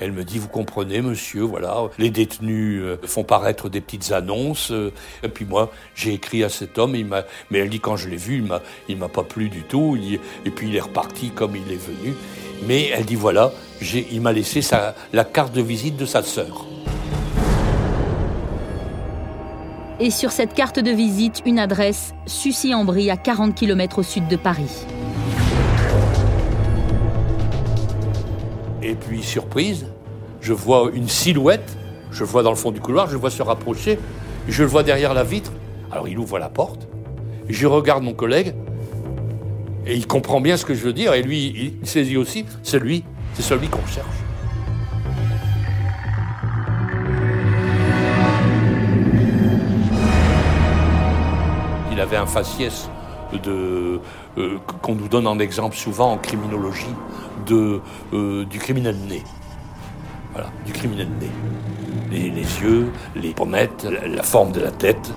Elle 0.00 0.12
me 0.12 0.24
dit, 0.24 0.38
vous 0.38 0.48
comprenez, 0.48 1.02
monsieur, 1.02 1.42
voilà, 1.42 1.76
les 1.98 2.10
détenus 2.10 2.80
euh, 2.82 2.96
font 3.04 3.22
paraître 3.22 3.68
des 3.68 3.82
petites 3.82 4.12
annonces. 4.12 4.70
Euh, 4.70 4.92
et 5.22 5.28
puis 5.28 5.44
moi, 5.44 5.70
j'ai 5.94 6.14
écrit 6.14 6.42
à 6.42 6.48
cet 6.48 6.78
homme, 6.78 6.96
il 6.96 7.04
m'a, 7.04 7.24
mais 7.50 7.58
elle 7.58 7.68
dit, 7.68 7.80
quand 7.80 7.96
je 7.96 8.08
l'ai 8.08 8.16
vu, 8.16 8.42
il 8.88 8.96
m'a, 8.96 9.08
pas 9.08 9.24
plu 9.24 9.50
du 9.50 9.62
tout. 9.62 9.98
et 10.44 10.50
puis 10.50 10.68
il 10.68 10.76
est 10.76 10.80
reparti 10.80 11.30
comme 11.30 11.54
il 11.54 11.70
est 11.70 11.76
venu. 11.76 12.14
Mais 12.66 12.88
elle 12.88 13.04
dit, 13.04 13.14
voilà, 13.14 13.52
il 14.10 14.20
m'a 14.20 14.32
laissé 14.32 14.60
la 15.12 15.24
carte 15.24 15.54
de 15.54 15.62
visite 15.62 15.96
de 15.96 16.06
sa 16.06 16.22
sœur. 16.22 16.66
Et 19.98 20.10
sur 20.10 20.32
cette 20.32 20.54
carte 20.54 20.78
de 20.78 20.90
visite, 20.90 21.42
une 21.44 21.58
adresse, 21.58 22.14
Sucy-en-Brie, 22.24 23.10
à 23.10 23.18
40 23.18 23.54
km 23.54 23.98
au 23.98 24.02
sud 24.02 24.28
de 24.28 24.36
Paris. 24.36 24.86
Et 28.90 28.96
puis, 28.96 29.22
surprise, 29.22 29.86
je 30.40 30.52
vois 30.52 30.90
une 30.92 31.08
silhouette, 31.08 31.76
je 32.10 32.24
vois 32.24 32.42
dans 32.42 32.50
le 32.50 32.56
fond 32.56 32.72
du 32.72 32.80
couloir, 32.80 33.06
je 33.06 33.12
le 33.12 33.20
vois 33.20 33.30
se 33.30 33.40
rapprocher, 33.40 34.00
je 34.48 34.64
le 34.64 34.68
vois 34.68 34.82
derrière 34.82 35.14
la 35.14 35.22
vitre. 35.22 35.52
Alors 35.92 36.08
il 36.08 36.18
ouvre 36.18 36.40
la 36.40 36.48
porte, 36.48 36.88
je 37.48 37.68
regarde 37.68 38.02
mon 38.02 38.14
collègue, 38.14 38.52
et 39.86 39.94
il 39.94 40.08
comprend 40.08 40.40
bien 40.40 40.56
ce 40.56 40.64
que 40.64 40.74
je 40.74 40.82
veux 40.82 40.92
dire, 40.92 41.14
et 41.14 41.22
lui, 41.22 41.76
il 41.80 41.86
saisit 41.86 42.16
aussi, 42.16 42.46
c'est 42.64 42.80
lui, 42.80 43.04
c'est 43.34 43.42
celui 43.42 43.68
qu'on 43.68 43.86
cherche. 43.86 44.08
Il 51.92 52.00
avait 52.00 52.16
un 52.16 52.26
faciès 52.26 52.90
euh, 53.46 53.98
qu'on 54.82 54.94
nous 54.94 55.08
donne 55.08 55.26
en 55.26 55.38
exemple 55.38 55.76
souvent 55.76 56.12
en 56.12 56.18
criminologie 56.18 56.86
euh, 57.52 58.44
du 58.44 58.58
criminel 58.58 58.96
né. 59.08 59.22
Voilà, 60.32 60.48
du 60.64 60.72
criminel 60.72 61.08
né. 61.20 61.28
Les, 62.10 62.28
yeux, 62.30 62.90
les 63.14 63.32
pommettes, 63.32 63.84
la, 63.84 64.22
forme 64.22 64.50
de 64.52 64.60
la 64.60 64.72
tête. 64.72 65.12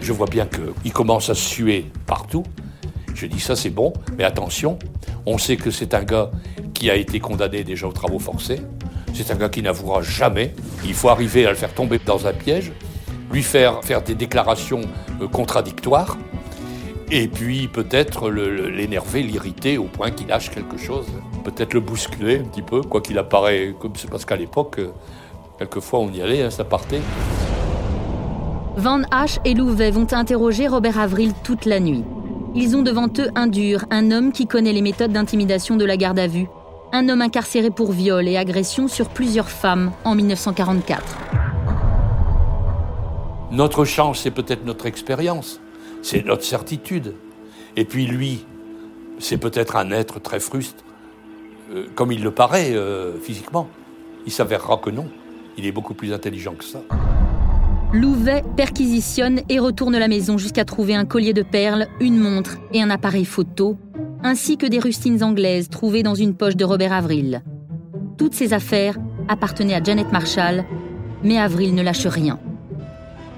Je 0.00 0.12
vois 0.12 0.28
bien 0.28 0.46
qu'il 0.46 0.92
commence 0.92 1.28
à 1.28 1.34
suer 1.34 1.90
partout. 2.06 2.44
Je 3.14 3.26
dis 3.26 3.40
ça 3.40 3.56
c'est 3.56 3.70
bon, 3.70 3.92
mais 4.16 4.22
attention, 4.22 4.78
on 5.26 5.38
sait 5.38 5.56
que 5.56 5.72
c'est 5.72 5.94
un 5.94 6.04
gars 6.04 6.30
qui 6.72 6.88
a 6.90 6.94
été 6.94 7.18
condamné 7.18 7.64
déjà 7.64 7.88
aux 7.88 7.92
travaux 7.92 8.20
forcés. 8.20 8.60
C'est 9.18 9.32
un 9.32 9.36
gars 9.36 9.48
qui 9.48 9.62
n'avouera 9.62 10.02
jamais. 10.02 10.54
Il 10.84 10.92
faut 10.92 11.08
arriver 11.08 11.46
à 11.46 11.50
le 11.50 11.56
faire 11.56 11.72
tomber 11.72 11.98
dans 12.04 12.26
un 12.26 12.34
piège, 12.34 12.72
lui 13.32 13.42
faire 13.42 13.82
faire 13.82 14.02
des 14.02 14.14
déclarations 14.14 14.82
euh, 15.22 15.26
contradictoires, 15.26 16.18
et 17.10 17.26
puis 17.26 17.68
peut-être 17.68 18.30
l'énerver, 18.30 19.22
l'irriter 19.22 19.78
au 19.78 19.84
point 19.84 20.10
qu'il 20.10 20.26
lâche 20.26 20.50
quelque 20.50 20.76
chose. 20.76 21.06
Peut-être 21.44 21.72
le 21.72 21.80
bousculer 21.80 22.40
un 22.40 22.44
petit 22.44 22.62
peu, 22.62 22.82
quoi 22.82 23.00
qu'il 23.00 23.16
apparaît, 23.18 23.74
comme 23.80 23.92
parce 24.10 24.26
qu'à 24.26 24.36
l'époque, 24.36 24.80
euh, 24.80 24.90
quelquefois 25.58 26.00
on 26.00 26.10
y 26.10 26.20
allait, 26.20 26.42
hein, 26.42 26.50
ça 26.50 26.64
partait. 26.64 27.00
Van 28.76 29.00
H 29.00 29.38
et 29.46 29.54
Louvet 29.54 29.92
vont 29.92 30.12
interroger 30.12 30.68
Robert 30.68 30.98
Avril 30.98 31.32
toute 31.42 31.64
la 31.64 31.80
nuit. 31.80 32.04
Ils 32.54 32.76
ont 32.76 32.82
devant 32.82 33.08
eux 33.18 33.30
un 33.34 33.46
dur, 33.46 33.86
un 33.90 34.10
homme 34.10 34.32
qui 34.32 34.46
connaît 34.46 34.72
les 34.72 34.82
méthodes 34.82 35.12
d'intimidation 35.12 35.76
de 35.76 35.84
la 35.86 35.96
garde 35.96 36.18
à 36.18 36.26
vue, 36.26 36.48
un 36.96 37.08
homme 37.10 37.20
incarcéré 37.20 37.70
pour 37.70 37.92
viol 37.92 38.26
et 38.26 38.36
agression 38.36 38.88
sur 38.88 39.10
plusieurs 39.10 39.50
femmes 39.50 39.92
en 40.04 40.14
1944. 40.14 41.02
Notre 43.52 43.84
chance, 43.84 44.20
c'est 44.20 44.30
peut-être 44.30 44.64
notre 44.64 44.86
expérience, 44.86 45.60
c'est 46.02 46.24
notre 46.24 46.44
certitude. 46.44 47.14
Et 47.76 47.84
puis 47.84 48.06
lui, 48.06 48.46
c'est 49.18 49.36
peut-être 49.36 49.76
un 49.76 49.90
être 49.90 50.20
très 50.20 50.40
fruste, 50.40 50.84
euh, 51.74 51.86
comme 51.94 52.12
il 52.12 52.22
le 52.22 52.30
paraît 52.30 52.72
euh, 52.72 53.18
physiquement. 53.20 53.68
Il 54.24 54.32
s'avérera 54.32 54.78
que 54.78 54.90
non, 54.90 55.06
il 55.58 55.66
est 55.66 55.72
beaucoup 55.72 55.94
plus 55.94 56.12
intelligent 56.14 56.54
que 56.54 56.64
ça. 56.64 56.80
Louvet 57.92 58.42
perquisitionne 58.56 59.42
et 59.48 59.58
retourne 59.58 59.96
la 59.96 60.08
maison 60.08 60.38
jusqu'à 60.38 60.64
trouver 60.64 60.94
un 60.94 61.04
collier 61.04 61.32
de 61.32 61.42
perles, 61.42 61.86
une 62.00 62.18
montre 62.18 62.56
et 62.72 62.82
un 62.82 62.90
appareil 62.90 63.24
photo 63.24 63.76
ainsi 64.22 64.56
que 64.56 64.66
des 64.66 64.78
rustines 64.78 65.22
anglaises 65.22 65.68
trouvées 65.68 66.02
dans 66.02 66.14
une 66.14 66.34
poche 66.34 66.56
de 66.56 66.64
Robert 66.64 66.92
Avril. 66.92 67.42
Toutes 68.18 68.34
ces 68.34 68.52
affaires 68.52 68.96
appartenaient 69.28 69.74
à 69.74 69.82
Janet 69.82 70.10
Marshall, 70.12 70.64
mais 71.22 71.38
Avril 71.38 71.74
ne 71.74 71.82
lâche 71.82 72.06
rien. 72.06 72.38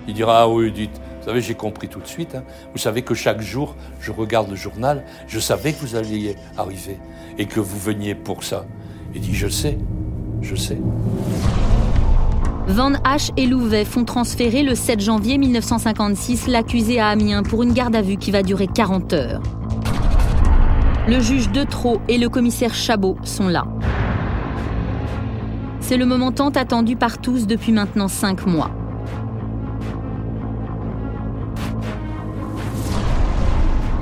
Il 0.07 0.15
dira 0.15 0.43
Ah 0.43 0.49
oui, 0.49 0.73
dites, 0.73 1.01
vous 1.21 1.27
savez, 1.27 1.41
j'ai 1.41 1.55
compris 1.55 1.89
tout 1.89 2.01
de 2.01 2.07
suite. 2.07 2.35
Hein. 2.35 2.45
Vous 2.73 2.79
savez 2.79 3.03
que 3.03 3.15
chaque 3.15 3.41
jour, 3.41 3.77
je 4.01 4.13
regarde 4.13 4.49
le 4.49 4.57
journal, 4.57 5.05
je 5.27 5.39
savais 5.39 5.73
que 5.73 5.81
vous 5.81 5.97
alliez 5.97 6.37
arriver 6.57 6.99
et 7.39 7.47
que 7.47 7.61
vous 7.61 7.79
veniez 7.79 8.15
pour 8.15 8.45
ça. 8.45 8.65
Il 9.15 9.21
dit 9.21 9.35
Je 9.35 9.49
sais, 9.49 9.79
je 10.41 10.55
sais. 10.55 10.79
Van 12.69 12.93
H 12.93 13.31
et 13.39 13.47
Louvet 13.47 13.87
font 13.87 14.05
transférer 14.05 14.63
le 14.63 14.75
7 14.75 15.01
janvier 15.01 15.39
1956 15.39 16.49
l'accusé 16.49 17.01
à 17.01 17.09
Amiens 17.09 17.43
pour 17.43 17.63
une 17.63 17.73
garde 17.73 17.97
à 17.97 18.03
vue 18.03 18.19
qui 18.19 18.31
va 18.31 18.43
durer 18.43 18.67
40 18.67 19.13
heures. 19.15 19.43
Le 21.09 21.21
juge 21.21 21.49
De 21.49 21.65
et 22.09 22.19
le 22.19 22.29
commissaire 22.29 22.75
Chabot 22.75 23.17
sont 23.23 23.49
là. 23.49 23.65
C'est 25.81 25.97
le 25.97 26.05
moment 26.05 26.33
tant 26.33 26.51
attendu 26.51 26.97
par 26.97 27.17
tous 27.17 27.47
depuis 27.47 27.73
maintenant 27.73 28.09
cinq 28.09 28.45
mois. 28.47 28.71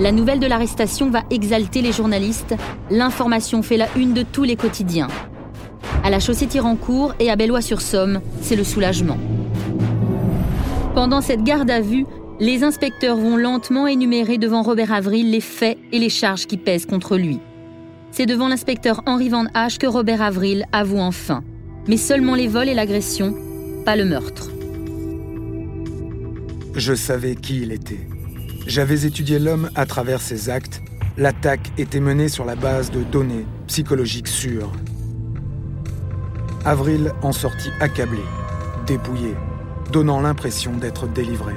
La 0.01 0.11
nouvelle 0.11 0.41
de 0.41 0.49
l'arrestation 0.49 1.09
va 1.09 1.23
exalter 1.31 1.81
les 1.81 1.93
journalistes. 1.93 2.57
L'information 2.91 3.63
fait 3.63 3.77
la 3.77 3.87
une 3.97 4.13
de 4.13 4.23
tous 4.23 4.43
les 4.43 4.57
quotidiens. 4.57 5.07
À 6.03 6.11
la 6.11 6.19
chaussée 6.19 6.49
Tirancourt 6.49 7.15
et 7.21 7.31
à 7.31 7.37
Bellois-sur-Somme, 7.37 8.21
c'est 8.41 8.57
le 8.57 8.65
soulagement. 8.65 9.19
Pendant 10.97 11.21
cette 11.21 11.45
garde 11.45 11.71
à 11.71 11.81
vue, 11.81 12.05
les 12.39 12.65
inspecteurs 12.65 13.17
vont 13.17 13.37
lentement 13.37 13.87
énumérer 13.87 14.39
devant 14.39 14.63
Robert 14.63 14.93
Avril 14.93 15.31
les 15.31 15.41
faits 15.41 15.79
et 15.93 15.99
les 15.99 16.11
charges 16.11 16.47
qui 16.47 16.57
pèsent 16.57 16.87
contre 16.87 17.17
lui. 17.17 17.41
C'est 18.11 18.27
devant 18.27 18.49
l'inspecteur 18.49 19.03
Henri 19.07 19.29
Van 19.29 19.45
H 19.55 19.79
que 19.79 19.87
Robert 19.87 20.23
Avril 20.23 20.67
avoue 20.73 20.99
enfin. 20.99 21.43
Mais 21.89 21.97
seulement 21.97 22.35
les 22.35 22.49
vols 22.49 22.69
et 22.69 22.75
l'agression, 22.75 23.35
pas 23.85 23.97
le 23.97 24.05
meurtre. 24.05 24.51
Je 26.75 26.95
savais 26.95 27.37
qui 27.37 27.63
il 27.63 27.73
était. 27.73 28.07
J'avais 28.67 29.07
étudié 29.07 29.39
l'homme 29.39 29.71
à 29.75 29.87
travers 29.87 30.21
ses 30.21 30.51
actes. 30.51 30.83
L'attaque 31.17 31.73
était 31.79 32.01
menée 32.01 32.29
sur 32.29 32.45
la 32.45 32.57
base 32.57 32.91
de 32.91 33.03
données 33.03 33.47
psychologiques 33.67 34.29
sûres. 34.29 34.73
Avril 36.65 37.13
en 37.23 37.33
sortit 37.33 37.71
accablé, 37.81 38.23
dépouillé, 38.87 39.35
donnant 39.93 40.21
l'impression 40.21 40.73
d'être 40.73 41.07
délivré. 41.07 41.55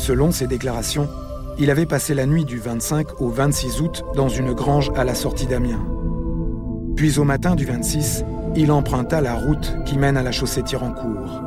Selon 0.00 0.32
ses 0.32 0.46
déclarations, 0.46 1.08
il 1.58 1.70
avait 1.70 1.84
passé 1.84 2.14
la 2.14 2.24
nuit 2.24 2.46
du 2.46 2.56
25 2.56 3.20
au 3.20 3.28
26 3.28 3.82
août 3.82 4.02
dans 4.16 4.30
une 4.30 4.54
grange 4.54 4.90
à 4.96 5.04
la 5.04 5.14
sortie 5.14 5.44
d'Amiens. 5.44 5.86
Puis 6.96 7.18
au 7.18 7.24
matin 7.24 7.54
du 7.54 7.66
26, 7.66 8.24
il 8.56 8.72
emprunta 8.72 9.20
la 9.20 9.34
route 9.34 9.76
qui 9.84 9.98
mène 9.98 10.16
à 10.16 10.22
la 10.22 10.32
chaussée 10.32 10.62
Tirancourt. 10.62 11.42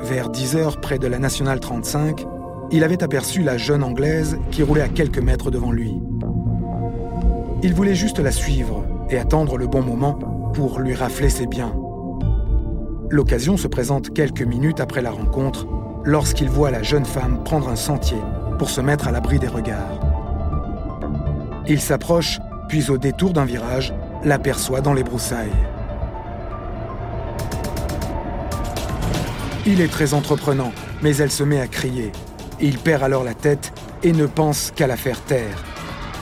Vers 0.00 0.30
10 0.30 0.56
heures, 0.56 0.80
près 0.80 0.98
de 0.98 1.06
la 1.06 1.20
Nationale 1.20 1.60
35, 1.60 2.26
il 2.72 2.82
avait 2.82 3.04
aperçu 3.04 3.44
la 3.44 3.56
jeune 3.56 3.84
Anglaise 3.84 4.36
qui 4.50 4.64
roulait 4.64 4.82
à 4.82 4.88
quelques 4.88 5.22
mètres 5.22 5.52
devant 5.52 5.70
lui. 5.70 5.94
Il 7.62 7.72
voulait 7.72 7.94
juste 7.94 8.18
la 8.18 8.32
suivre 8.32 8.84
et 9.10 9.16
attendre 9.16 9.58
le 9.58 9.68
bon 9.68 9.82
moment 9.82 10.50
pour 10.54 10.80
lui 10.80 10.94
rafler 10.96 11.28
ses 11.28 11.46
biens. 11.46 11.72
L'occasion 13.10 13.56
se 13.56 13.68
présente 13.68 14.12
quelques 14.12 14.42
minutes 14.42 14.80
après 14.80 15.02
la 15.02 15.12
rencontre, 15.12 15.68
lorsqu'il 16.08 16.48
voit 16.48 16.70
la 16.70 16.82
jeune 16.82 17.04
femme 17.04 17.44
prendre 17.44 17.68
un 17.68 17.76
sentier 17.76 18.16
pour 18.58 18.70
se 18.70 18.80
mettre 18.80 19.08
à 19.08 19.12
l'abri 19.12 19.38
des 19.38 19.46
regards. 19.46 20.00
Il 21.66 21.82
s'approche, 21.82 22.38
puis 22.66 22.88
au 22.90 22.96
détour 22.96 23.34
d'un 23.34 23.44
virage, 23.44 23.92
l'aperçoit 24.24 24.80
dans 24.80 24.94
les 24.94 25.04
broussailles. 25.04 25.52
Il 29.66 29.82
est 29.82 29.92
très 29.92 30.14
entreprenant, 30.14 30.72
mais 31.02 31.14
elle 31.16 31.30
se 31.30 31.44
met 31.44 31.60
à 31.60 31.66
crier. 31.66 32.10
Il 32.58 32.78
perd 32.78 33.02
alors 33.02 33.22
la 33.22 33.34
tête 33.34 33.74
et 34.02 34.12
ne 34.12 34.24
pense 34.24 34.72
qu'à 34.74 34.86
la 34.86 34.96
faire 34.96 35.20
taire. 35.20 35.62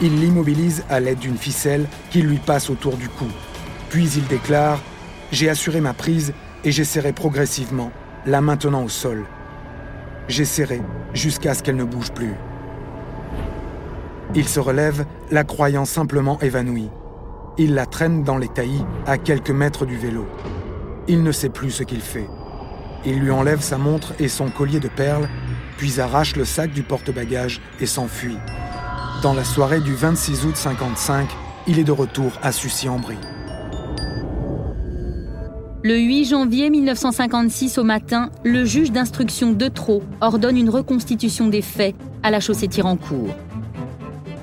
Il 0.03 0.19
l'immobilise 0.19 0.83
à 0.91 0.99
l'aide 0.99 1.21
d'une 1.21 1.39
ficelle 1.39 1.87
qui 2.11 2.23
lui 2.23 2.39
passe 2.39 2.71
autour 2.71 2.97
du 2.97 3.09
cou. 3.09 3.29
Puis 3.91 4.11
il 4.17 4.27
déclare⁇ 4.27 4.79
J'ai 5.31 5.49
assuré 5.49 5.81
ma 5.81 5.95
prise 5.95 6.35
et 6.65 6.73
j'essaierai 6.73 7.13
progressivement, 7.13 7.93
la 8.27 8.41
maintenant 8.41 8.83
au 8.83 8.89
sol. 8.89 9.27
J'essaierai 10.29 10.83
jusqu'à 11.15 11.55
ce 11.55 11.63
qu'elle 11.63 11.77
ne 11.77 11.85
bouge 11.85 12.13
plus. 12.13 12.35
Il 14.35 14.49
se 14.49 14.59
relève, 14.59 15.07
la 15.31 15.45
croyant 15.45 15.85
simplement 15.85 16.39
évanouie. 16.41 16.91
Il 17.59 17.75
la 17.75 17.87
traîne 17.87 18.23
dans 18.23 18.37
les 18.37 18.49
taillis, 18.49 18.85
à 19.07 19.19
quelques 19.19 19.51
mètres 19.51 19.87
du 19.87 19.97
vélo. 19.97 20.27
Il 21.09 21.23
ne 21.23 21.33
sait 21.33 21.49
plus 21.49 21.71
ce 21.71 21.85
qu'il 21.85 22.01
fait. 22.01 22.29
Il 23.05 23.21
lui 23.21 23.31
enlève 23.31 23.61
sa 23.61 23.79
montre 23.79 24.15
et 24.19 24.29
son 24.29 24.49
collier 24.49 24.81
de 24.81 24.89
perles, 24.89 25.29
puis 25.79 26.01
arrache 26.01 26.35
le 26.35 26.45
sac 26.45 26.73
du 26.73 26.83
porte-bagages 26.83 27.61
et 27.81 27.87
s'enfuit. 27.87 28.37
Dans 29.23 29.33
la 29.33 29.45
soirée 29.45 29.81
du 29.81 29.95
26 29.95 30.45
août 30.45 30.57
55, 30.57 31.29
il 31.69 31.79
est 31.79 31.85
de 31.85 31.93
retour 31.93 32.33
à 32.43 32.51
Sucy-en-Brie. 32.51 33.19
Le 35.89 35.99
8 35.99 36.25
janvier 36.25 36.69
1956 36.69 37.79
au 37.79 37.85
matin, 37.85 38.31
le 38.43 38.65
juge 38.65 38.91
d'instruction 38.91 39.53
de 39.53 39.69
Trot 39.69 40.03
ordonne 40.21 40.57
une 40.57 40.69
reconstitution 40.69 41.47
des 41.47 41.63
faits 41.63 41.95
à 42.25 42.33
la 42.33 42.41
chaussée 42.41 42.67
Tirancourt. 42.67 43.29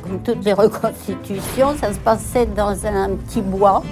Comme 0.04 0.24
toutes 0.24 0.46
les 0.46 0.54
reconstitutions, 0.54 1.76
ça 1.78 1.92
se 1.92 2.00
passait 2.00 2.46
dans 2.46 2.86
un 2.86 3.10
petit 3.18 3.42
bois. 3.42 3.84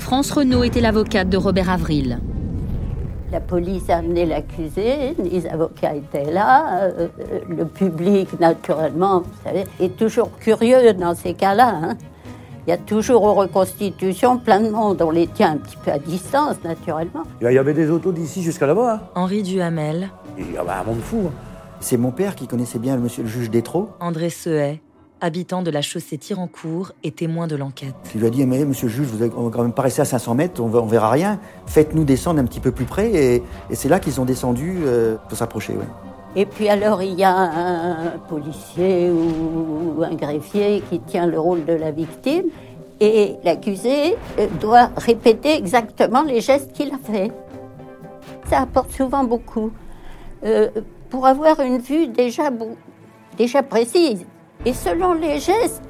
France 0.00 0.32
Renault 0.32 0.62
était 0.62 0.82
l'avocate 0.82 1.30
de 1.30 1.38
Robert 1.38 1.70
Avril. 1.70 2.18
La 3.32 3.40
police 3.40 3.88
a 3.88 3.96
amené 3.96 4.26
l'accusé, 4.26 5.14
les 5.16 5.46
avocats 5.46 5.94
étaient 5.94 6.30
là, 6.30 6.82
euh, 6.82 7.08
le 7.48 7.64
public, 7.64 8.38
naturellement, 8.38 9.20
vous 9.20 9.42
savez, 9.46 9.64
est 9.80 9.96
toujours 9.96 10.30
curieux 10.38 10.92
dans 10.92 11.14
ces 11.14 11.32
cas-là. 11.32 11.72
Hein. 11.82 11.96
Il 12.66 12.70
y 12.70 12.72
a 12.72 12.78
toujours 12.78 13.22
aux 13.22 13.34
reconstitutions 13.34 14.38
plein 14.38 14.60
de 14.60 14.70
monde. 14.70 15.00
On 15.02 15.10
les 15.10 15.26
tient 15.26 15.52
un 15.52 15.56
petit 15.56 15.76
peu 15.76 15.90
à 15.90 15.98
distance, 15.98 16.56
naturellement. 16.64 17.22
Il 17.40 17.50
y 17.50 17.58
avait 17.58 17.74
des 17.74 17.90
autos 17.90 18.12
d'ici 18.12 18.42
jusqu'à 18.42 18.66
là-bas. 18.66 18.94
Hein. 18.94 19.00
Henri 19.14 19.42
Duhamel. 19.42 20.10
Il 20.38 20.52
y 20.52 20.56
avait 20.56 20.70
un 20.70 20.84
monde 20.84 21.00
fou. 21.00 21.22
Hein. 21.26 21.32
C'est 21.80 21.96
mon 21.96 22.10
père 22.10 22.34
qui 22.34 22.46
connaissait 22.46 22.78
bien 22.78 22.94
le 22.96 23.02
monsieur 23.02 23.22
le 23.22 23.28
juge 23.28 23.48
Détro. 23.50 23.88
André 24.00 24.28
Sehay, 24.28 24.82
habitant 25.22 25.62
de 25.62 25.70
la 25.70 25.80
chaussée 25.80 26.18
Tirancourt 26.18 26.92
et 27.02 27.10
témoin 27.10 27.46
de 27.46 27.56
l'enquête. 27.56 27.94
Il 28.14 28.20
lui 28.20 28.26
a 28.26 28.30
dit 28.30 28.44
Mais 28.44 28.64
monsieur 28.66 28.88
le 28.88 28.92
juge, 28.92 29.06
vous 29.06 29.24
on 29.34 29.44
va 29.44 29.50
quand 29.50 29.62
même 29.62 29.72
pas 29.72 29.84
à 29.84 30.04
500 30.04 30.34
mètres, 30.34 30.60
on, 30.62 30.68
ne 30.68 30.90
verra 30.90 31.10
rien. 31.10 31.40
Faites-nous 31.64 32.04
descendre 32.04 32.40
un 32.40 32.44
petit 32.44 32.60
peu 32.60 32.70
plus 32.70 32.84
près. 32.84 33.10
Et, 33.12 33.42
c'est 33.72 33.88
là 33.88 33.98
qu'ils 33.98 34.20
ont 34.20 34.26
descendu 34.26 34.80
euh, 34.84 35.16
pour 35.28 35.38
s'approcher. 35.38 35.74
Et 36.36 36.46
puis 36.46 36.68
alors 36.68 37.02
il 37.02 37.18
y 37.18 37.24
a 37.24 37.36
un 37.36 38.18
policier 38.28 39.10
ou 39.10 40.02
un 40.02 40.14
greffier 40.14 40.82
qui 40.88 41.00
tient 41.00 41.26
le 41.26 41.40
rôle 41.40 41.64
de 41.64 41.72
la 41.72 41.90
victime 41.90 42.46
et 43.00 43.36
l'accusé 43.42 44.16
euh, 44.38 44.46
doit 44.60 44.90
répéter 44.96 45.56
exactement 45.56 46.22
les 46.22 46.40
gestes 46.40 46.72
qu'il 46.72 46.92
a 46.94 46.98
faits. 46.98 47.32
Ça 48.48 48.60
apporte 48.60 48.92
souvent 48.92 49.24
beaucoup 49.24 49.72
euh, 50.44 50.68
pour 51.08 51.26
avoir 51.26 51.60
une 51.60 51.78
vue 51.78 52.06
déjà, 52.06 52.50
déjà 53.36 53.62
précise. 53.62 54.24
Et 54.64 54.74
selon 54.74 55.14
les 55.14 55.40
gestes, 55.40 55.82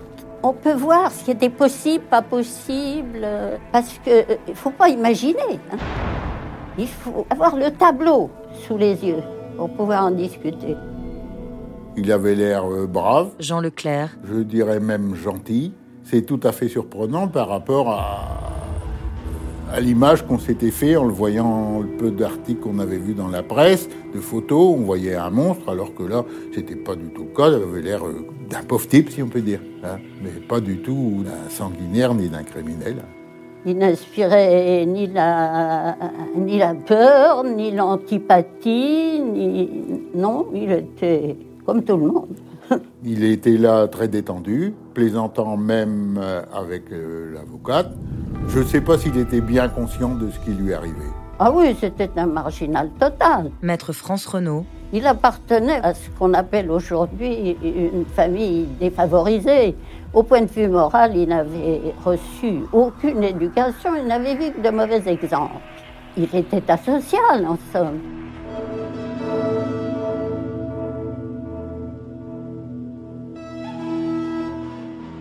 on 0.43 0.55
peut 0.55 0.73
voir 0.73 1.11
ce 1.11 1.25
qui 1.25 1.33
était 1.33 1.51
possible, 1.51 2.05
pas 2.05 2.23
possible, 2.23 3.27
parce 3.73 3.99
qu'il 4.05 4.25
ne 4.49 4.55
faut 4.55 4.71
pas 4.71 4.89
imaginer. 4.89 5.61
Hein. 5.73 5.77
Il 6.79 6.89
faut 6.89 7.27
avoir 7.29 7.57
le 7.57 7.71
tableau 7.73 8.31
sous 8.67 8.79
les 8.79 9.05
yeux 9.05 9.23
pour 9.61 9.69
pouvoir 9.69 10.07
en 10.07 10.11
discuter. 10.11 10.75
Il 11.95 12.11
avait 12.13 12.35
l'air 12.35 12.65
euh, 12.65 12.87
brave. 12.87 13.33
Jean 13.39 13.61
Leclerc. 13.61 14.17
Je 14.25 14.39
dirais 14.41 14.81
même 14.81 15.15
gentil. 15.15 15.75
C'est 16.03 16.23
tout 16.23 16.41
à 16.45 16.53
fait 16.53 16.69
surprenant 16.69 17.29
par 17.29 17.49
rapport 17.49 17.91
à, 17.91 18.55
à 19.71 19.81
l'image 19.81 20.27
qu'on 20.27 20.39
s'était 20.39 20.71
fait 20.71 20.97
en 20.97 21.05
le 21.05 21.13
voyant 21.13 21.81
le 21.81 21.89
peu 21.99 22.11
d'articles 22.11 22.61
qu'on 22.63 22.79
avait 22.79 22.97
vus 22.97 23.13
dans 23.13 23.29
la 23.29 23.43
presse, 23.43 23.91
de 24.15 24.19
photos, 24.19 24.77
on 24.79 24.81
voyait 24.81 25.15
un 25.15 25.29
monstre, 25.29 25.69
alors 25.69 25.95
que 25.95 26.05
là, 26.05 26.25
c'était 26.55 26.77
pas 26.77 26.97
du 26.97 27.11
tout 27.11 27.25
le 27.25 27.37
cas. 27.37 27.49
Il 27.49 27.63
avait 27.63 27.83
l'air 27.83 28.07
euh, 28.07 28.27
d'un 28.49 28.63
pauvre 28.63 28.89
type, 28.89 29.11
si 29.11 29.23
on 29.23 29.29
peut 29.29 29.43
dire, 29.43 29.61
hein. 29.85 29.99
mais 30.23 30.31
pas 30.31 30.61
du 30.61 30.79
tout 30.79 31.23
d'un 31.23 31.51
sanguinaire 31.51 32.15
ni 32.15 32.31
d'un 32.31 32.45
criminel. 32.45 32.97
Il 33.67 33.77
n'inspirait 33.77 34.87
ni 34.87 35.07
la, 35.07 35.97
ni 36.35 36.59
la 36.59 36.75
peur, 36.75 37.45
ni 37.45 37.71
l'antipathie, 37.71 39.21
ni... 39.21 39.69
Non, 40.15 40.47
il 40.55 40.73
était 40.73 41.37
comme 41.67 41.85
tout 41.85 41.97
le 41.97 42.07
monde. 42.07 42.29
il 43.05 43.25
était 43.25 43.59
là 43.59 43.87
très 43.87 44.09
détendu, 44.09 44.75
plaisantant 44.95 45.57
même 45.57 46.19
euh, 46.23 46.43
avec 46.55 46.91
euh, 46.91 47.35
l'avocate. 47.35 47.93
Je 48.49 48.61
ne 48.61 48.65
sais 48.65 48.81
pas 48.81 48.97
s'il 48.97 49.17
était 49.19 49.41
bien 49.41 49.69
conscient 49.69 50.15
de 50.15 50.31
ce 50.31 50.39
qui 50.41 50.53
lui 50.53 50.73
arrivait. 50.73 51.13
Ah 51.39 51.53
oui, 51.53 51.77
c'était 51.79 52.11
un 52.17 52.27
marginal 52.27 52.91
total. 52.99 53.51
Maître 53.63 53.93
France 53.93 54.27
Renault. 54.27 54.65
Il 54.93 55.07
appartenait 55.07 55.81
à 55.83 55.95
ce 55.95 56.11
qu'on 56.11 56.35
appelle 56.35 56.71
aujourd'hui 56.71 57.57
une 57.63 58.05
famille 58.05 58.67
défavorisée. 58.81 59.77
Au 60.13 60.25
point 60.25 60.41
de 60.41 60.51
vue 60.51 60.67
moral, 60.67 61.17
il 61.17 61.29
n'avait 61.29 61.95
reçu 62.05 62.65
aucune 62.73 63.23
éducation, 63.23 63.91
il 63.97 64.09
n'avait 64.09 64.35
vu 64.35 64.51
que 64.51 64.61
de 64.61 64.71
mauvais 64.71 65.03
exemples. 65.07 65.61
Il 66.17 66.35
était 66.35 66.69
asocial, 66.69 67.47
en 67.47 67.57
somme. 67.73 68.01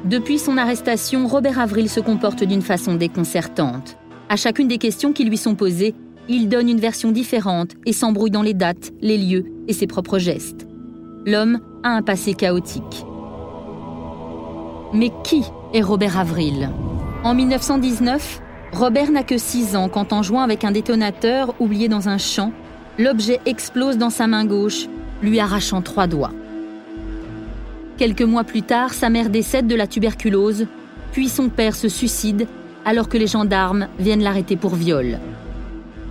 Depuis 0.06 0.40
son 0.40 0.58
arrestation, 0.58 1.28
Robert 1.28 1.60
Avril 1.60 1.88
se 1.88 2.00
comporte 2.00 2.44
d'une 2.44 2.64
façon 2.64 2.96
déconcertante. 2.96 3.96
À 4.30 4.36
chacune 4.36 4.68
des 4.68 4.80
questions 4.80 5.14
qui 5.14 5.24
lui 5.24 5.38
sont 5.38 5.54
posées, 5.54 5.94
il 6.30 6.48
donne 6.48 6.70
une 6.70 6.80
version 6.80 7.12
différente 7.12 7.72
et 7.88 7.92
s'embrouille 7.92 8.30
dans 8.30 8.44
les 8.44 8.54
dates, 8.54 8.92
les 9.02 9.18
lieux 9.18 9.46
et 9.68 9.74
ses 9.74 9.88
propres 9.88 10.20
gestes. 10.20 10.68
L'homme 11.26 11.60
a 11.84 11.90
un 11.90 12.04
passé 12.04 12.36
chaotique. 12.36 13.04
Mais 14.94 15.12
qui 15.24 15.44
est 15.74 15.82
Robert 15.82 16.20
Avril? 16.20 16.70
En 17.24 17.34
1919, 17.34 18.42
Robert 18.72 19.12
n'a 19.12 19.24
que 19.24 19.40
6 19.40 19.76
ans 19.76 19.90
quand 19.90 20.14
en 20.14 20.22
jouant 20.22 20.42
avec 20.42 20.64
un 20.64 20.72
détonateur 20.72 21.56
oublié 21.60 21.88
dans 21.88 22.10
un 22.10 22.20
champ, 22.20 22.54
l'objet 23.00 23.40
explose 23.48 23.98
dans 23.98 24.12
sa 24.12 24.28
main 24.28 24.46
gauche, 24.46 24.88
lui 25.24 25.40
arrachant 25.40 25.82
trois 25.82 26.06
doigts. 26.06 26.32
Quelques 27.98 28.22
mois 28.22 28.44
plus 28.44 28.62
tard, 28.62 28.94
sa 28.94 29.10
mère 29.10 29.30
décède 29.30 29.68
de 29.68 29.76
la 29.76 29.88
tuberculose, 29.88 30.68
puis 31.12 31.28
son 31.28 31.50
père 31.50 31.76
se 31.76 31.90
suicide 31.90 32.48
alors 32.86 33.10
que 33.10 33.18
les 33.18 33.28
gendarmes 33.28 33.88
viennent 34.00 34.24
l'arrêter 34.24 34.56
pour 34.56 34.76
viol. 34.76 35.20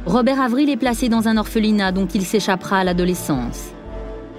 Robert 0.09 0.41
Avril 0.41 0.71
est 0.71 0.79
placé 0.79 1.11
dans 1.11 1.29
un 1.29 1.37
orphelinat 1.37 1.93
dont 1.93 2.07
il 2.07 2.25
s'échappera 2.25 2.79
à 2.79 2.85
l'adolescence. 2.85 3.73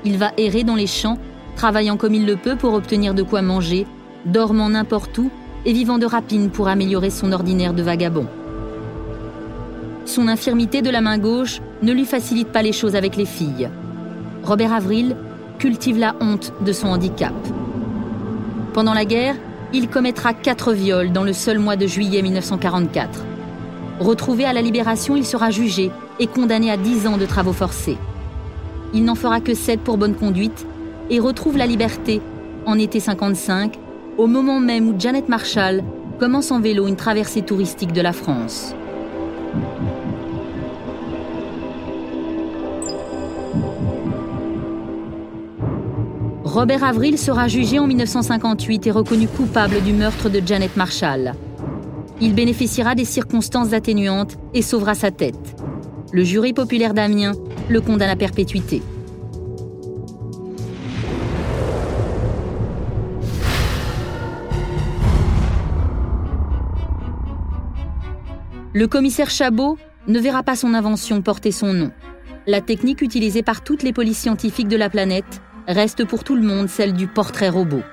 Il 0.04 0.18
va 0.18 0.32
errer 0.36 0.64
dans 0.64 0.74
les 0.74 0.88
champs, 0.88 1.20
travaillant 1.56 1.96
comme 1.96 2.16
il 2.16 2.26
le 2.26 2.38
peut 2.38 2.56
pour 2.56 2.74
obtenir 2.74 3.14
de 3.14 3.22
quoi 3.22 3.44
manger 3.44 3.86
dormant 4.26 4.70
n'importe 4.70 5.16
où 5.20 5.30
et 5.66 5.74
vivant 5.74 6.00
de 6.00 6.08
rapines 6.08 6.50
pour 6.50 6.70
améliorer 6.70 7.12
son 7.12 7.32
ordinaire 7.32 7.76
de 7.76 7.84
vagabond. 7.84 8.26
Son 10.06 10.28
infirmité 10.28 10.82
de 10.82 10.90
la 10.90 11.02
main 11.02 11.20
gauche 11.20 11.62
ne 11.84 11.94
lui 11.94 12.06
facilite 12.06 12.52
pas 12.52 12.64
les 12.64 12.74
choses 12.74 12.96
avec 12.96 13.16
les 13.16 13.26
filles. 13.26 13.70
Robert 14.42 14.74
Avril 14.74 15.16
cultive 15.60 16.00
la 16.00 16.16
honte 16.20 16.52
de 16.66 16.72
son 16.72 16.88
handicap. 16.88 17.36
Pendant 18.74 18.96
la 18.96 19.06
guerre, 19.06 19.36
il 19.72 19.88
commettra 19.88 20.34
quatre 20.34 20.74
viols 20.74 21.12
dans 21.12 21.24
le 21.24 21.34
seul 21.34 21.60
mois 21.60 21.76
de 21.76 21.86
juillet 21.86 22.24
1944. 22.24 23.29
Retrouvé 24.00 24.46
à 24.46 24.54
la 24.54 24.62
libération, 24.62 25.18
il 25.18 25.26
sera 25.26 25.50
jugé 25.50 25.92
et 26.20 26.28
condamné 26.28 26.72
à 26.72 26.78
10 26.78 27.06
ans 27.08 27.18
de 27.18 27.26
travaux 27.26 27.52
forcés. 27.52 27.98
Il 28.94 29.04
n'en 29.04 29.16
fera 29.16 29.42
que 29.42 29.54
7 29.54 29.82
pour 29.82 29.98
bonne 29.98 30.16
conduite 30.16 30.66
et 31.10 31.20
retrouve 31.20 31.58
la 31.58 31.68
liberté 31.68 32.22
en 32.66 32.80
été 32.80 33.02
55 33.02 33.78
au 34.18 34.28
moment 34.28 34.60
même 34.60 34.88
où 34.88 34.96
Janet 34.98 35.28
Marshall 35.28 35.84
commence 36.18 36.52
en 36.52 36.62
vélo 36.62 36.88
une 36.88 36.96
traversée 36.96 37.42
touristique 37.42 37.92
de 37.92 38.02
la 38.02 38.14
France. 38.14 38.74
Robert 46.46 46.84
Avril 46.84 47.18
sera 47.18 47.48
jugé 47.48 47.80
en 47.80 47.88
1958 47.88 48.88
et 48.88 48.92
reconnu 48.92 49.28
coupable 49.28 49.82
du 49.82 49.94
meurtre 49.94 50.30
de 50.30 50.42
Janet 50.46 50.76
Marshall. 50.78 51.34
Il 52.22 52.36
bénéficiera 52.36 52.96
des 52.96 53.06
circonstances 53.06 53.72
atténuantes 53.72 54.38
et 54.54 54.62
sauvera 54.62 54.94
sa 54.94 55.10
tête. 55.10 55.56
Le 56.12 56.24
jury 56.24 56.52
populaire 56.52 56.94
d'Amiens 56.94 57.32
le 57.70 57.80
condamne 57.80 58.10
à 58.10 58.16
perpétuité. 58.18 58.82
Le 68.74 68.88
commissaire 68.88 69.30
Chabot 69.30 69.78
ne 70.08 70.20
verra 70.20 70.44
pas 70.44 70.56
son 70.56 70.74
invention 70.74 71.22
porter 71.22 71.52
son 71.52 71.74
nom. 71.74 71.92
La 72.48 72.62
technique 72.62 73.02
utilisée 73.02 73.44
par 73.44 73.64
toutes 73.64 73.84
les 73.84 73.94
polices 73.94 74.20
scientifiques 74.20 74.68
de 74.68 74.78
la 74.78 74.90
planète 74.90 75.42
reste 75.68 76.06
pour 76.06 76.24
tout 76.24 76.36
le 76.36 76.42
monde 76.42 76.68
celle 76.68 76.94
du 76.94 77.08
portrait 77.08 77.50
robot. 77.50 77.84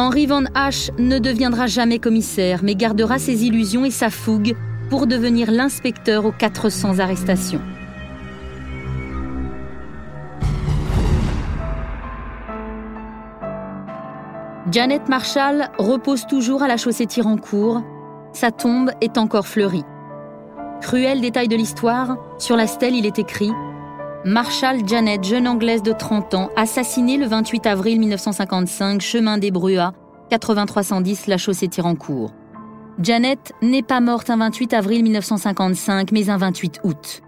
Henry 0.00 0.24
Van 0.24 0.44
Hache 0.54 0.90
ne 0.96 1.18
deviendra 1.18 1.66
jamais 1.66 1.98
commissaire, 1.98 2.60
mais 2.62 2.74
gardera 2.74 3.18
ses 3.18 3.44
illusions 3.44 3.84
et 3.84 3.90
sa 3.90 4.08
fougue 4.08 4.56
pour 4.88 5.06
devenir 5.06 5.50
l'inspecteur 5.50 6.24
aux 6.24 6.32
400 6.32 7.00
arrestations. 7.00 7.60
Janet 14.72 15.06
Marshall 15.10 15.68
repose 15.76 16.26
toujours 16.26 16.62
à 16.62 16.68
la 16.68 16.78
chaussée 16.78 17.04
Tirancourt. 17.04 17.82
Sa 18.32 18.50
tombe 18.50 18.92
est 19.02 19.18
encore 19.18 19.46
fleurie. 19.46 19.84
Cruel 20.80 21.20
détail 21.20 21.48
de 21.48 21.56
l'histoire, 21.56 22.16
sur 22.38 22.56
la 22.56 22.66
stèle 22.66 22.94
il 22.94 23.04
est 23.04 23.18
écrit 23.18 23.52
Marshall 24.26 24.86
Janet, 24.86 25.24
jeune 25.24 25.48
anglaise 25.48 25.82
de 25.82 25.92
30 25.92 26.34
ans, 26.34 26.50
assassinée 26.54 27.16
le 27.16 27.26
28 27.26 27.64
avril 27.64 27.98
1955, 27.98 29.00
chemin 29.00 29.38
des 29.38 29.50
Bruas, 29.50 29.94
8310 30.30 31.26
La 31.26 31.38
Chaussée 31.38 31.68
Tirancourt. 31.68 32.30
Janet 33.00 33.54
n'est 33.62 33.82
pas 33.82 34.00
morte 34.00 34.28
un 34.28 34.36
28 34.36 34.74
avril 34.74 35.04
1955, 35.04 36.12
mais 36.12 36.28
un 36.28 36.36
28 36.36 36.80
août. 36.84 37.22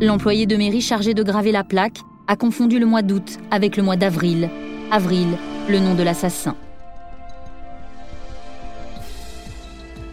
L'employé 0.00 0.46
de 0.46 0.56
mairie 0.56 0.80
chargé 0.80 1.12
de 1.12 1.24
graver 1.24 1.50
la 1.50 1.64
plaque 1.64 1.98
a 2.28 2.36
confondu 2.36 2.78
le 2.78 2.86
mois 2.86 3.02
d'août 3.02 3.38
avec 3.50 3.76
le 3.76 3.82
mois 3.82 3.96
d'avril. 3.96 4.50
Avril, 4.92 5.26
le 5.68 5.80
nom 5.80 5.96
de 5.96 6.04
l'assassin. 6.04 6.54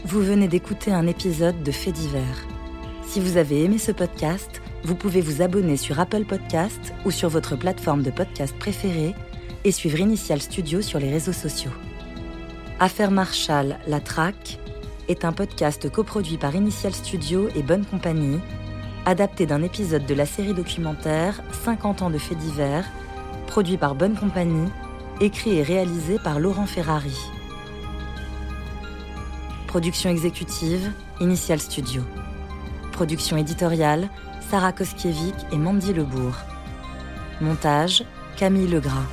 Vous 0.06 0.22
venez 0.22 0.48
d'écouter 0.48 0.92
un 0.92 1.06
épisode 1.06 1.62
de 1.62 1.72
Faits 1.72 1.94
divers. 1.94 2.48
Si 3.04 3.20
vous 3.20 3.38
avez 3.38 3.64
aimé 3.64 3.78
ce 3.78 3.92
podcast, 3.92 4.62
vous 4.84 4.96
pouvez 4.96 5.22
vous 5.22 5.42
abonner 5.42 5.78
sur 5.78 6.00
Apple 6.00 6.26
Podcast 6.26 6.94
ou 7.06 7.12
sur 7.12 7.30
votre 7.30 7.56
plateforme 7.56 8.02
de 8.02 8.12
podcast 8.12 8.56
préférée 8.58 9.14
et 9.64 9.72
suivre 9.72 10.00
Initial 10.00 10.42
Studio 10.42 10.82
sur 10.82 11.00
les 11.00 11.12
réseaux 11.12 11.34
sociaux. 11.34 11.72
Affaire 12.80 13.12
Marshall, 13.12 13.78
La 13.88 14.00
Traque 14.00 14.58
est 15.08 15.24
un 15.24 15.34
podcast 15.34 15.92
coproduit 15.92 16.38
par 16.38 16.56
Initial 16.56 16.94
Studio 16.94 17.50
et 17.56 17.62
Bonne 17.62 17.86
Compagnie, 17.86 18.40
adapté 19.06 19.46
d'un 19.46 19.62
épisode 19.62 20.06
de 20.06 20.16
la 20.16 20.26
série 20.26 20.54
documentaire 20.54 21.42
50 21.64 22.02
ans 22.02 22.10
de 22.10 22.18
faits 22.18 22.40
divers, 22.40 22.86
produit 23.46 23.78
par 23.78 23.94
Bonne 23.94 24.16
Compagnie, 24.16 24.70
écrit 25.20 25.58
et 25.58 25.64
réalisé 25.64 26.18
par 26.24 26.40
Laurent 26.40 26.66
Ferrari. 26.66 27.18
Production 29.68 30.10
exécutive, 30.10 30.92
Initial 31.20 31.60
Studio. 31.60 32.02
Production 32.92 33.38
éditoriale, 33.38 34.10
Sarah 34.52 34.74
Koskiewicz 34.74 35.46
et 35.54 35.58
Mandy 35.58 35.94
Lebourg. 35.94 36.36
Montage, 37.40 38.04
Camille 38.36 38.68
Legras. 38.68 39.08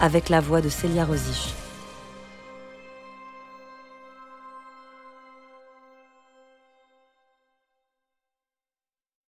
Avec 0.00 0.28
la 0.28 0.40
voix 0.40 0.60
de 0.60 0.68
Célia 0.68 1.04
Rosich. 1.04 1.52